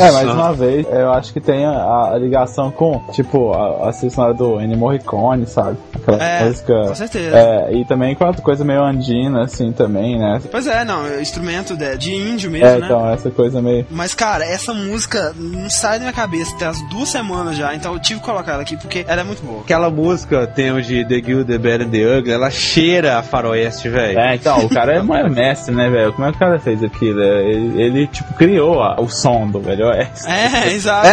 [0.00, 3.92] uh, mais uma vez, eu acho que tem a, a ligação com, tipo, a, a
[3.92, 5.76] sonora do Ennio Morricone, sabe?
[5.94, 6.74] Aquela É, música.
[6.88, 7.36] com certeza.
[7.36, 10.40] É, e também com outra coisa meio andina, assim, também, né?
[10.50, 12.86] Pois é, não, é instrumento de, de índio mesmo, É, né?
[12.86, 13.86] então, essa coisa meio.
[13.90, 17.92] Mas, cara, essa música não sai da minha cabeça tem as duas semanas já, então
[17.92, 19.60] eu tive que colocar ela aqui porque ela é muito boa.
[19.60, 23.22] Aquela música, tem o de The Good, The Bad and The Ugly, ela cheira a
[23.22, 24.18] faroeste, velho.
[24.18, 26.12] É, então, o cara é mestre, né, velho?
[26.12, 27.20] Como é que o cara fez aquilo?
[27.22, 30.28] Ele, ele, tipo, criou a- o som do Velho Oeste.
[30.28, 31.08] É, exato.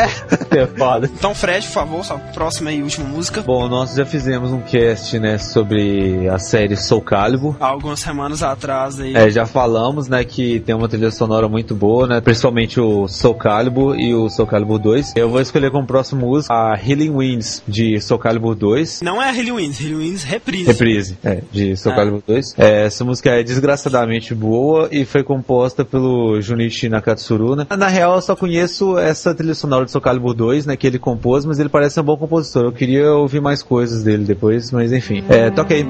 [0.56, 1.10] É foda.
[1.14, 3.41] Então, Fred, por favor, sua próxima e última música.
[3.41, 7.56] Bom, nós já fizemos um cast, né, sobre a série Soul Calibur.
[7.60, 9.16] Há algumas semanas atrás aí.
[9.16, 13.36] É, já falamos, né, que tem uma trilha sonora muito boa, né, principalmente o Soul
[13.36, 15.14] Calibur e o Soul Calibur 2.
[15.16, 19.02] Eu vou escolher como próximo música a Healing Winds de Soul Calibur 2.
[19.02, 20.66] Não é Hilly Winds, Hilly Winds reprise.
[20.66, 21.98] Reprise, é, de Soul Ah.
[21.98, 22.54] Calibur 2.
[22.58, 27.66] É, essa música é desgraçadamente boa e foi composta pelo Junichi Nakatsuru, né.
[27.78, 31.00] Na real, eu só conheço essa trilha sonora de Soul Calibur 2, né, que ele
[31.00, 32.66] compôs, mas ele parece um bom compositor.
[32.66, 35.24] Eu queria ouvir mais coisas dele depois, mas enfim.
[35.30, 35.86] É, toca aí.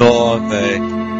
[0.00, 1.19] Ó, velho.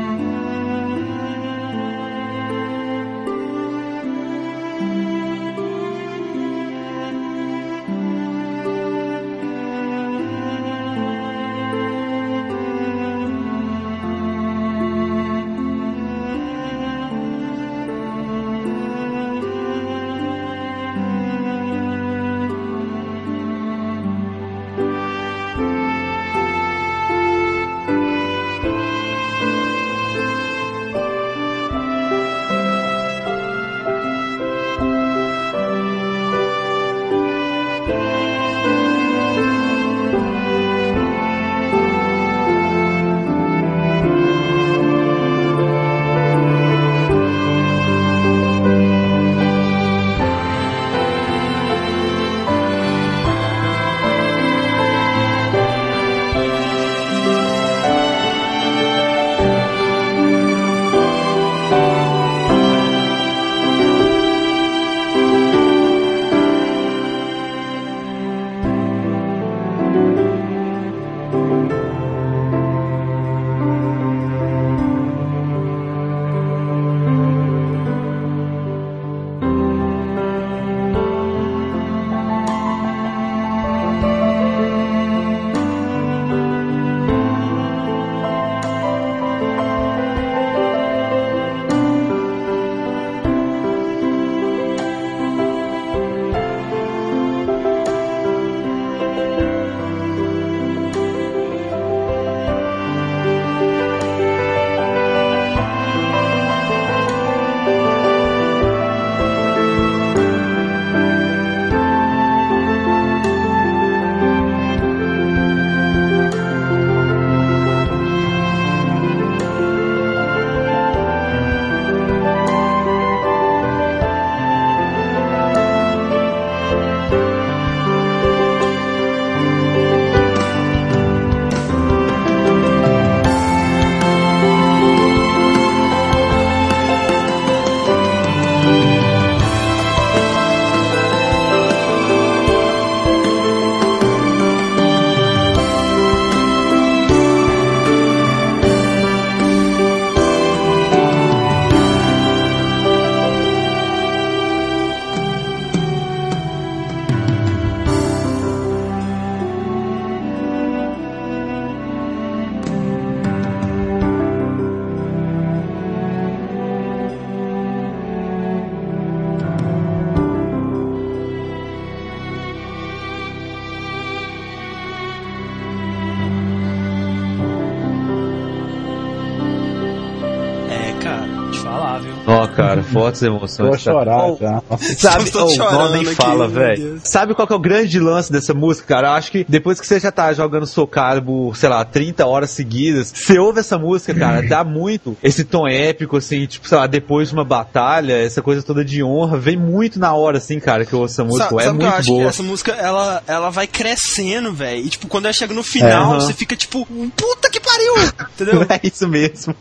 [182.92, 183.68] Fortes emoções.
[183.68, 184.62] Vou chorar Oh, já.
[184.98, 187.00] Sabe, oh, não, chorando nem fala, velho.
[187.02, 189.08] Sabe qual que é o grande lance dessa música, cara?
[189.08, 192.50] Eu acho que depois que você já tá jogando Soul Calibur, sei lá, 30 horas
[192.50, 196.86] seguidas, você ouve essa música, cara, dá muito esse tom épico, assim, tipo, sei lá,
[196.86, 200.84] depois de uma batalha, essa coisa toda de honra, vem muito na hora, assim, cara,
[200.84, 201.48] que eu ouço essa música.
[201.48, 202.08] Sabe, é sabe o que eu muito acho?
[202.08, 202.28] Que boa.
[202.28, 204.84] essa música, ela, ela vai crescendo, velho.
[204.84, 206.86] E, tipo, quando ela chega no final, É, você fica, tipo,
[207.16, 207.94] puta que pariu!
[208.34, 208.66] Entendeu?
[208.68, 209.54] É isso mesmo.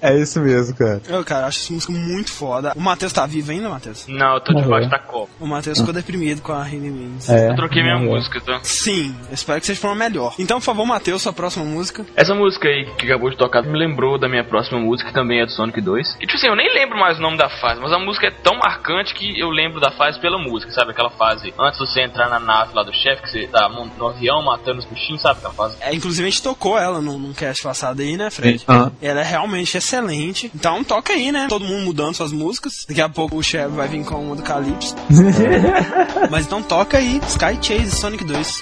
[0.00, 1.00] É isso mesmo, cara.
[1.08, 2.67] Eu, cara, acho essa música muito foda.
[2.76, 4.06] O Matheus tá vivo ainda, Matheus?
[4.08, 4.66] Não, eu tô Morreu.
[4.68, 5.30] debaixo da copa.
[5.40, 7.28] O Matheus ficou deprimido com a Hayley Means.
[7.28, 8.14] É, Eu troquei minha morreu.
[8.16, 8.60] música, tá?
[8.62, 10.34] Sim, eu espero que seja uma melhor.
[10.38, 12.04] Então, por favor, Matheus, sua próxima música.
[12.16, 15.40] Essa música aí que acabou de tocar me lembrou da minha próxima música, que também
[15.40, 16.16] é do Sonic 2.
[16.20, 18.30] E tipo assim, eu nem lembro mais o nome da fase, mas a música é
[18.30, 20.90] tão marcante que eu lembro da fase pela música, sabe?
[20.92, 24.06] Aquela fase antes de você entrar na nave lá do chefe, que você tá no
[24.08, 25.38] avião matando os bichinhos, sabe?
[25.38, 25.76] Aquela fase.
[25.80, 28.64] É, inclusive, a gente tocou ela num, num cast passado aí, né, Fred?
[28.68, 28.92] Aham.
[29.00, 30.50] Ela é realmente excelente.
[30.54, 31.46] Então, toca aí, né?
[31.48, 32.57] Todo mundo mudando suas músicas.
[32.88, 34.94] Daqui a pouco o Chevy vai vir com uma do Calypso.
[36.30, 38.60] Mas então toca aí, Sky Chase Sonic 2.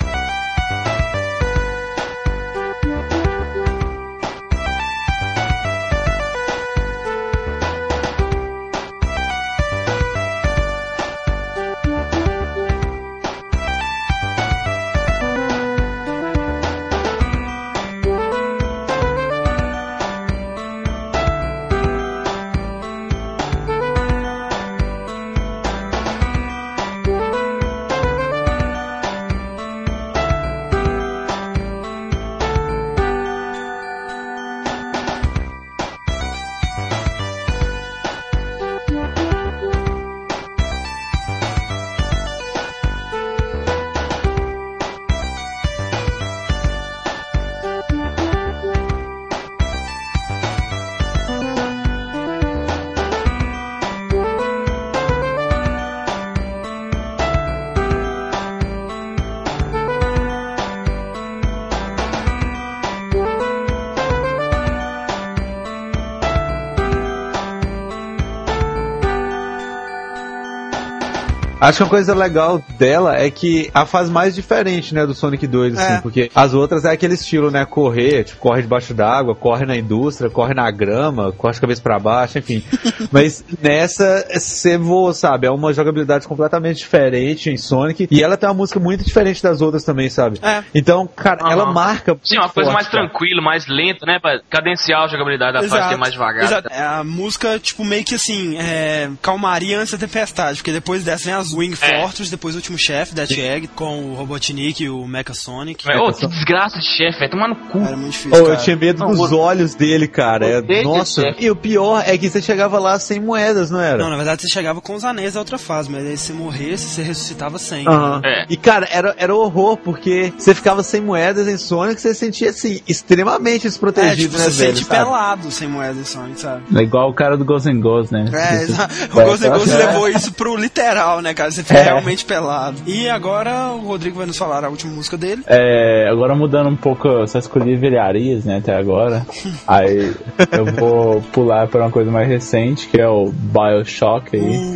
[71.66, 75.48] Acho que uma coisa legal dela é que a fase mais diferente, né, do Sonic
[75.48, 76.00] 2, assim, É.
[76.00, 80.30] porque as outras é aquele estilo, né, correr, tipo, corre debaixo d'água, corre na indústria,
[80.30, 82.62] corre na grama, corre de cabeça pra baixo, enfim.
[83.10, 88.48] Mas nessa, você voa, sabe, é uma jogabilidade completamente diferente em Sonic, e ela tem
[88.48, 90.38] uma música muito diferente das outras também, sabe?
[90.42, 90.62] É.
[90.72, 91.50] Então, cara, Aham.
[91.50, 94.20] ela marca Sim, uma muito coisa forte, mais tranquila, mais lenta, né?
[94.20, 96.44] Pra cadenciar a jogabilidade da fase, que é mais devagar.
[96.44, 96.68] Exato.
[96.70, 101.24] É a música, tipo, meio que assim, é, calmaria antes da tempestade, porque depois dessa
[101.24, 102.00] vem as Wing É.
[102.02, 105.84] Fortress, depois o último chefe, Death Egg, com o Robotnik e o Mecha Sonic.
[105.88, 107.30] Ô, que desgraça de chefe, velho.
[107.30, 107.78] Tomar no cu.
[107.78, 108.54] Era muito difícil, Oh, cara.
[108.58, 110.46] eu tinha medo Não, dos o- olhos dele, cara.
[110.46, 111.22] É- Nossa.
[111.38, 113.98] E o pior é que você chegava lá sem moedas, não era?
[113.98, 116.32] Não, na verdade você chegava com os anéis da outra fase, mas aí se você
[116.32, 117.84] morresse, você ressuscitava sem.
[118.24, 118.46] É.
[118.48, 122.50] E cara, era, era horror, porque você ficava sem moedas em Sonic, você se sentia
[122.50, 124.76] assim, extremamente É, desprotegido, tipo, né, você velho?
[124.76, 125.00] sente sabe?
[125.04, 126.62] pelado sem moeda em Sonic, sabe?
[126.78, 128.24] É igual o cara do Ghost and Ghost, né?
[128.32, 128.64] É,
[129.12, 129.76] o Ghost Ghost É.
[129.86, 131.45] levou isso pro literal, né, cara?
[131.50, 131.82] Você fica É.
[131.84, 132.78] realmente pelado.
[132.86, 135.42] E agora o Rodrigo vai nos falar a última música dele.
[135.46, 139.26] É, agora mudando um pouco, eu só escolhi velharias, né, até agora.
[139.66, 140.14] Aí
[140.52, 144.56] eu vou pular para uma coisa mais recente, que é o Bioshock aí.
[144.56, 144.75] Ah,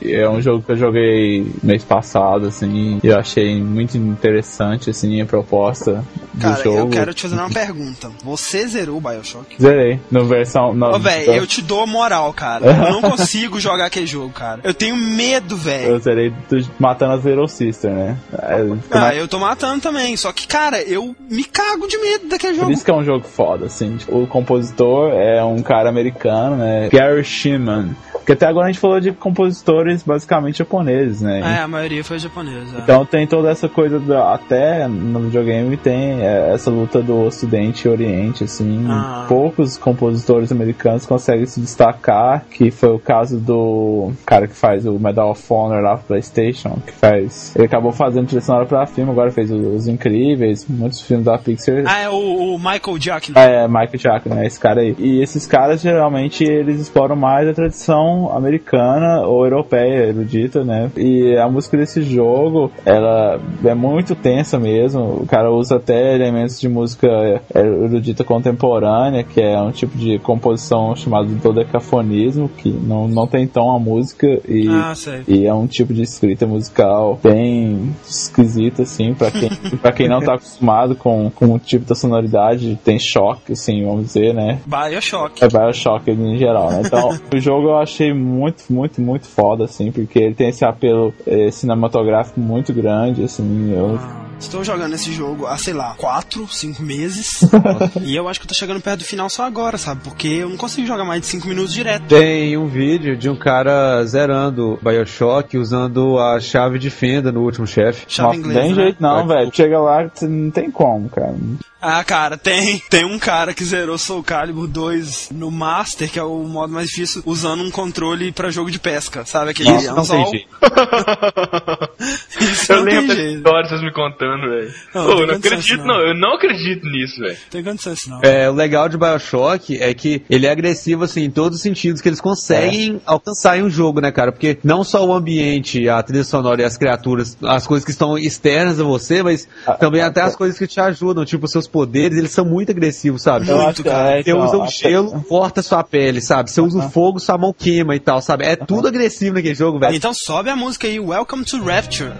[0.00, 4.90] E É um jogo que eu joguei mês passado, assim, e eu achei muito interessante,
[4.90, 6.04] assim, a proposta
[6.34, 6.78] do Cara, jogo.
[6.78, 8.10] eu quero te fazer uma pergunta.
[8.24, 9.56] Você zerou o Bioshock?
[9.60, 10.74] Zerei, no versão...
[10.74, 12.64] No, Ô, velho, eu te dou moral, cara.
[12.66, 14.60] Eu não consigo jogar aquele jogo, cara.
[14.64, 15.90] Eu tenho medo, velho.
[15.92, 18.16] Eu zerei do- matando as Little Sister, né?
[18.32, 18.56] É,
[18.90, 20.16] Ah, eu tô matando também.
[20.16, 22.72] Só que, cara, eu me cago de medo daquele Por jogo.
[22.72, 23.96] isso que é um jogo foda, assim.
[23.96, 26.88] Tipo, o compositor é um cara americano, né?
[26.90, 27.90] Gary Shiman.
[28.22, 31.40] Porque até agora a gente falou de compositores basicamente japoneses, né?
[31.40, 32.78] É, a maioria foi japonesa.
[32.78, 37.86] Então tem toda essa coisa, da, até no videogame tem é, essa luta do Ocidente
[37.86, 38.86] e Oriente, assim.
[38.88, 39.26] Ah.
[39.28, 44.98] Poucos compositores americanos conseguem se destacar, que foi o caso do cara que faz o
[45.00, 47.54] Medal of Honor lá pro Playstation, que faz...
[47.56, 51.82] Ele acabou fazendo trilha sonora pra filme, agora fez Os Incríveis, muitos filmes da Pixar.
[51.86, 53.32] Ah, é o, o Michael Jackson.
[53.34, 54.46] É, Michael Jackson, né?
[54.46, 54.94] Esse cara aí.
[54.98, 60.90] E esses caras, geralmente, eles exploram mais a tradição americana ou europeia, erudita, né?
[60.96, 65.22] E a música desse jogo, ela é muito tensa mesmo.
[65.22, 67.08] O cara usa até elementos de música
[67.54, 73.74] erudita contemporânea, que é um tipo de composição chamado dodecafonismo, que não, não tem tom
[73.74, 74.92] a música e, Ah,
[75.26, 79.48] e é um tipo de escrita musical bem esquisita, assim, pra quem,
[79.80, 84.06] pra quem não tá acostumado com, com um tipo da sonoridade, tem choque, assim, vamos
[84.06, 84.58] dizer, né?
[84.66, 85.44] Bioshock.
[85.44, 86.82] É Bioshock em geral, né?
[86.84, 91.12] Então, o jogo eu achei muito, muito, muito foda, assim, porque ele tem esse apelo
[91.26, 93.98] eh, cinematográfico muito grande, assim, eu...
[94.42, 97.40] Estou jogando esse jogo há, sei lá, 4, 5 meses.
[98.04, 100.02] e eu acho que eu tô chegando perto do final só agora, sabe?
[100.04, 102.04] Porque eu não consigo jogar mais de 5 minutos direto.
[102.06, 107.66] Tem um vídeo de um cara zerando Bioshock usando a chave de fenda no último
[107.66, 108.04] chefe.
[108.08, 108.82] Chave Nossa, inglesa, tem né?
[108.82, 109.50] jeito não, velho.
[109.54, 111.34] Chega lá, não tem como, cara.
[111.80, 112.80] Ah, cara, tem.
[112.90, 116.88] Tem um cara que zerou Soul Calibur 2 no Master, que é o modo mais
[116.88, 119.50] difícil, usando um controle pra jogo de pesca, sabe?
[119.50, 120.30] Aquele Isso não tem anzol.
[120.30, 120.48] jeito.
[122.40, 123.36] Isso Eu não tem lembro dessa jeito.
[123.38, 124.72] história, vocês me contando, velho.
[124.94, 125.86] Não, Pô, não acredito, não.
[125.86, 126.00] não.
[126.00, 127.36] Eu não acredito nisso, velho.
[127.50, 128.20] Tem condição isso não.
[128.22, 132.00] É, o legal de Bioshock é que ele é agressivo, assim, em todos os sentidos
[132.00, 134.32] que eles conseguem alcançar em um jogo, né, cara?
[134.32, 138.16] Porque não só o ambiente, a trilha sonora e as criaturas, as coisas que estão
[138.18, 140.26] externas a você, mas Ah, também ah, até ah.
[140.26, 143.48] as coisas que te ajudam, tipo, os seus poderes, eles são muito agressivos, sabe?
[143.48, 144.18] Eu Muito, cara.
[144.18, 146.50] é, Você então, usa o até- gelo, corta sua pele, sabe?
[146.50, 148.44] Você usa o fogo, sua mão queima e tal, sabe?
[148.44, 149.94] É tudo agressivo naquele jogo, velho.
[149.94, 152.12] Então sobe a música aí, Welcome to Rapture.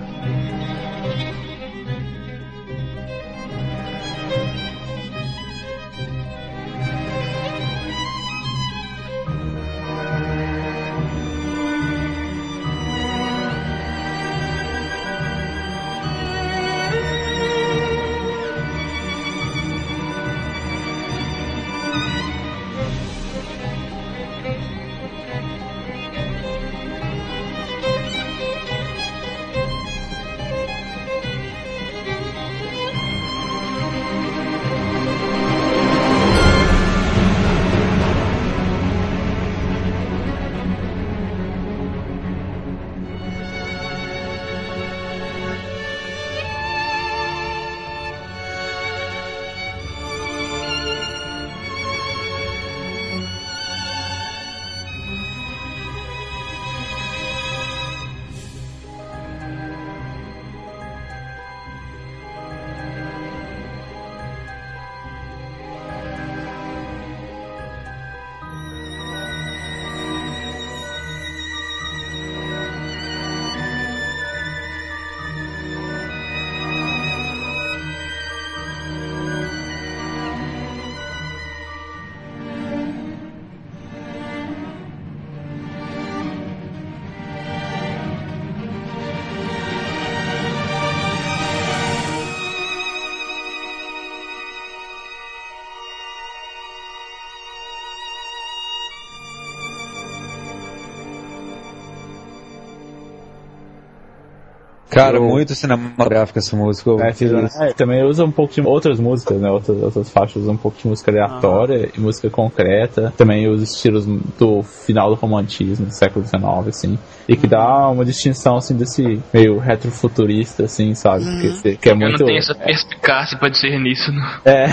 [104.92, 106.90] Cara, Eu- muito cinematográfica essa música.
[106.90, 107.62] eu É, isso.
[107.62, 109.50] é, também usa um pouco de outras músicas, né?
[109.50, 113.12] Outras, outras faixas, um pouco de música aleatória e música concreta.
[113.16, 114.04] Também os estilos
[114.38, 116.98] do final do romantismo do século XIX, assim.
[117.28, 121.24] E que dá uma distinção, assim, desse meio retrofuturista, assim, sabe?
[121.62, 122.18] Que, que é Eu muito...
[122.18, 124.26] não tenho essa perspicácia pra dizer nisso, não.
[124.44, 124.66] É,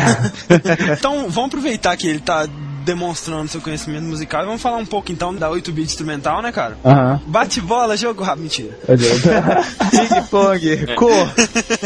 [0.98, 2.46] Então, vamos aproveitar que ele tá
[2.84, 6.78] demonstrando seu conhecimento musical e vamos falar um pouco então da 8-bit instrumental, né, cara?
[6.84, 7.22] aham.
[7.28, 8.78] Bate bola, jogo rápido, mentira.
[8.88, 9.22] Meu Deus.
[9.92, 11.34] Ping pong, cor,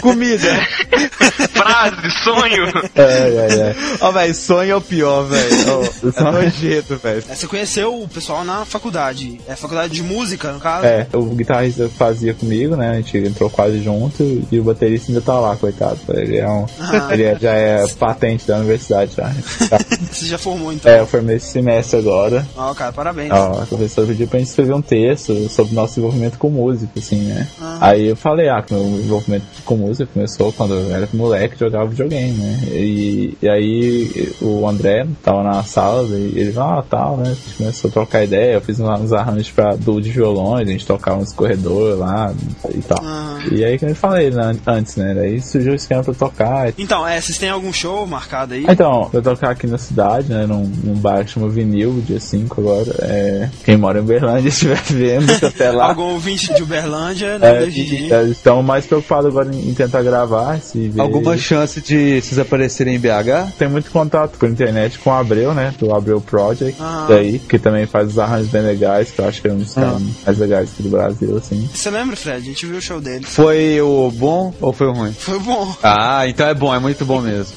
[0.04, 0.50] comida.
[1.54, 2.68] Frase, sonho.
[2.96, 3.76] É, é, é.
[4.02, 5.54] Ó, velho, sonho é o pior, velho.
[5.54, 6.32] É Sonho.
[6.32, 7.24] nojento, velho.
[7.30, 9.40] É, Você conheceu o pessoal na faculdade.
[9.48, 10.86] É faculdade de música, no caso?
[10.86, 12.92] É, o guitarrista fazia comigo, né?
[12.92, 16.00] A gente entrou quase junto e o baterista ainda tá lá, coitado.
[16.10, 17.10] Ele, é um, Ah.
[17.12, 19.32] ele é- já é patente da universidade já.
[20.12, 20.92] Você já formou então?
[20.92, 22.46] É, eu formei esse semestre agora.
[22.58, 23.32] Ó, cara, parabéns.
[23.32, 27.22] Ó, a professora pediu pra gente escrever um texto sobre nosso envolvimento com música, assim,
[27.22, 27.48] né?
[27.62, 27.78] Ah.
[27.82, 31.86] Aí eu falei, ah, que meu envolvimento com música começou quando eu era moleque, jogava
[31.88, 32.60] videogame, né?
[32.72, 37.32] E, e aí o André tava na sala e ele falou, ah, tal, né?
[37.32, 40.68] A gente começou a trocar ideia, eu fiz uns- uns arranjos pra duo de violões,
[40.68, 42.34] a gente tocava nos corredores lá
[42.74, 43.00] e tal.
[43.04, 43.40] Ah.
[43.52, 45.14] E aí que eu falei né, antes, né?
[45.14, 46.74] Daí surgiu o esquema pra tocar.
[46.78, 48.66] Então, é, vocês têm algum show marcado aí?
[48.68, 52.62] Então, eu tocar aqui na cidade, né, num, num bar que chama Vinil, dia 5
[52.62, 52.96] agora.
[53.02, 55.88] É, quem mora em Uberlândia estiver vendo até lá.
[55.88, 60.60] Algum ouvinte de Uberlândia, não É, é, estamos mais preocupados agora em, em tentar gravar
[60.60, 60.92] se.
[60.98, 63.54] Alguma chance de vocês aparecerem em BH?
[63.58, 65.74] Tem muito contato com a internet com o Abreu, né?
[65.80, 66.76] Do Abreu Project.
[66.80, 67.06] Ah.
[67.08, 69.74] Daí, que também faz os arranjos bem legais, que eu acho que é um dos
[69.74, 71.70] caras mais legais aqui do Brasil, assim.
[71.74, 72.38] Você lembra, Fred?
[72.38, 73.26] A gente viu o show dele.
[73.26, 75.14] Foi o bom ou foi o ruim?
[75.14, 75.76] Foi bom.
[75.84, 77.56] Ah, então é bom, é muito bom mesmo.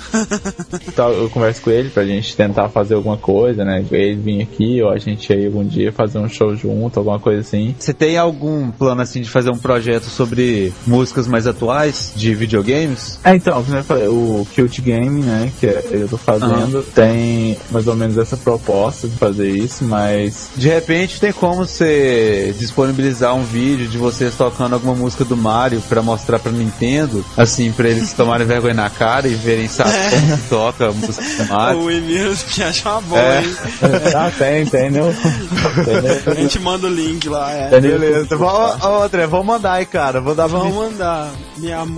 [0.86, 3.84] Então, eu converso com ele pra gente tentar fazer alguma coisa, né?
[3.90, 7.40] Ele vir aqui, ou a gente aí algum dia fazer um show junto, alguma coisa
[7.40, 7.74] assim.
[7.78, 13.18] Você tem algum plano assim de fazer um projeto sobre músicas mais atuais de videogames?
[13.22, 17.86] É, então, como eu falei, o Cute Game, né, que eu tô fazendo, tem mais
[17.86, 23.44] ou menos essa proposta de fazer isso, mas De repente tem como você disponibilizar um
[23.44, 28.12] vídeo de vocês tocando alguma música do Mario pra mostrar pra Nintendo, assim, pra eles
[28.14, 31.80] tomarem vergonha na cara e verem sabe como toca a música do Mario.
[31.82, 33.42] O Emílio que acha uma boa, É.
[33.42, 33.56] hein?
[34.16, 35.02] ah, tem, tem, tem,
[36.26, 37.80] A gente manda o link lá, é.
[37.80, 38.38] Beleza, YouTube.
[38.38, 40.20] vamos, ô, André, vamos mandar aí, cara.
[40.20, 41.30] Vou dar Vamos mandar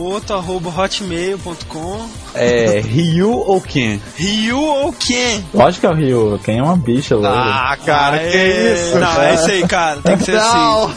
[0.09, 4.01] miyamoto.hotmail.com É, Ryu ou Ken?
[4.17, 5.45] Ryu ou Ken?
[5.53, 7.31] Lógico que é o Rio, quem é uma bicha, loura.
[7.33, 8.31] Ah, cara, Aê!
[8.31, 8.99] que isso?
[8.99, 10.01] Não, é isso aí, cara.
[10.03, 10.85] Tem que ser Não.
[10.85, 10.95] assim.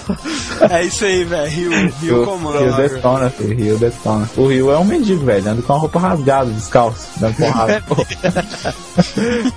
[0.69, 1.49] É isso aí, velho.
[1.49, 2.75] Rio, Rio Rio comando.
[2.75, 3.55] detona, filho.
[3.55, 4.29] Rio detona.
[4.37, 5.49] O Rio é um mendigo, velho.
[5.49, 7.83] Anda com a roupa rasgada, descalço, dando porrada.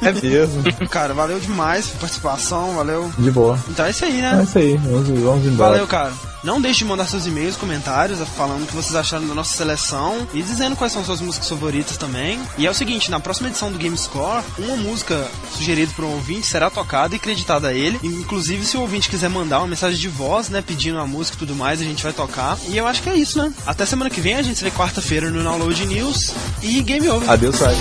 [0.03, 0.63] É mesmo.
[0.89, 3.11] Cara, valeu demais a participação, valeu.
[3.19, 3.59] De boa.
[3.69, 4.43] Então é isso aí, É né?
[4.45, 5.71] isso aí, vamos, vamos embora.
[5.71, 6.13] Valeu, cara.
[6.45, 10.29] Não deixe de mandar seus e-mails, comentários, falando o que vocês acharam da nossa seleção
[10.35, 12.39] e dizendo quais são suas músicas favoritas também.
[12.59, 15.27] E é o seguinte, na próxima edição do GameScore, uma música
[15.57, 17.99] sugerida por um ouvinte será tocada e creditada a ele.
[18.03, 21.39] Inclusive, se o ouvinte quiser mandar uma mensagem de voz, né, pedindo a música e
[21.39, 22.59] tudo mais, a gente vai tocar.
[22.69, 23.51] E eu acho que é isso, né?
[23.65, 27.31] Até semana que vem, a gente se vê quarta-feira no Download News e Game Over.
[27.31, 27.75] Adeus, sai.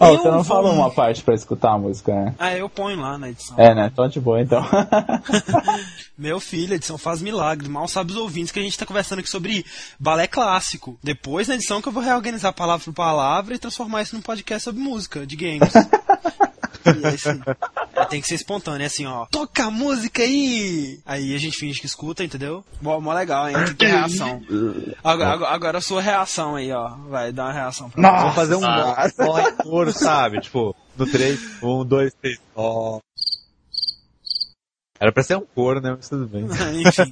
[0.00, 2.34] Eu você não falou uma parte pra escutar a música, né?
[2.38, 3.54] Ah, eu ponho lá na edição.
[3.58, 3.90] É, né?
[3.92, 4.64] Então de boa, então.
[6.16, 7.68] Meu filho, a edição faz milagre.
[7.68, 9.64] Mal sabe os ouvintes que a gente tá conversando aqui sobre
[9.98, 10.98] balé clássico.
[11.02, 14.64] Depois, na edição, que eu vou reorganizar palavra por palavra e transformar isso num podcast
[14.64, 15.72] sobre música de games.
[16.84, 17.40] E aí, assim,
[17.94, 19.26] é, tem que ser espontâneo, é assim, ó.
[19.26, 21.00] Toca a música aí!
[21.04, 22.64] Aí a gente finge que escuta, entendeu?
[22.80, 23.54] Mó, mó legal, hein?
[23.54, 24.42] Tem que ter reação.
[25.02, 26.88] Agora, agora, agora a sua reação aí, ó.
[27.08, 28.60] Vai, dá uma reação pra Vamos fazer um
[29.16, 30.40] corre couro, sabe?
[30.40, 33.00] Tipo, no 3, 1, 2, 3, ó.
[34.98, 35.94] Era pra ser um coro, né?
[35.96, 36.44] Mas tudo bem.
[36.86, 37.10] Enfim.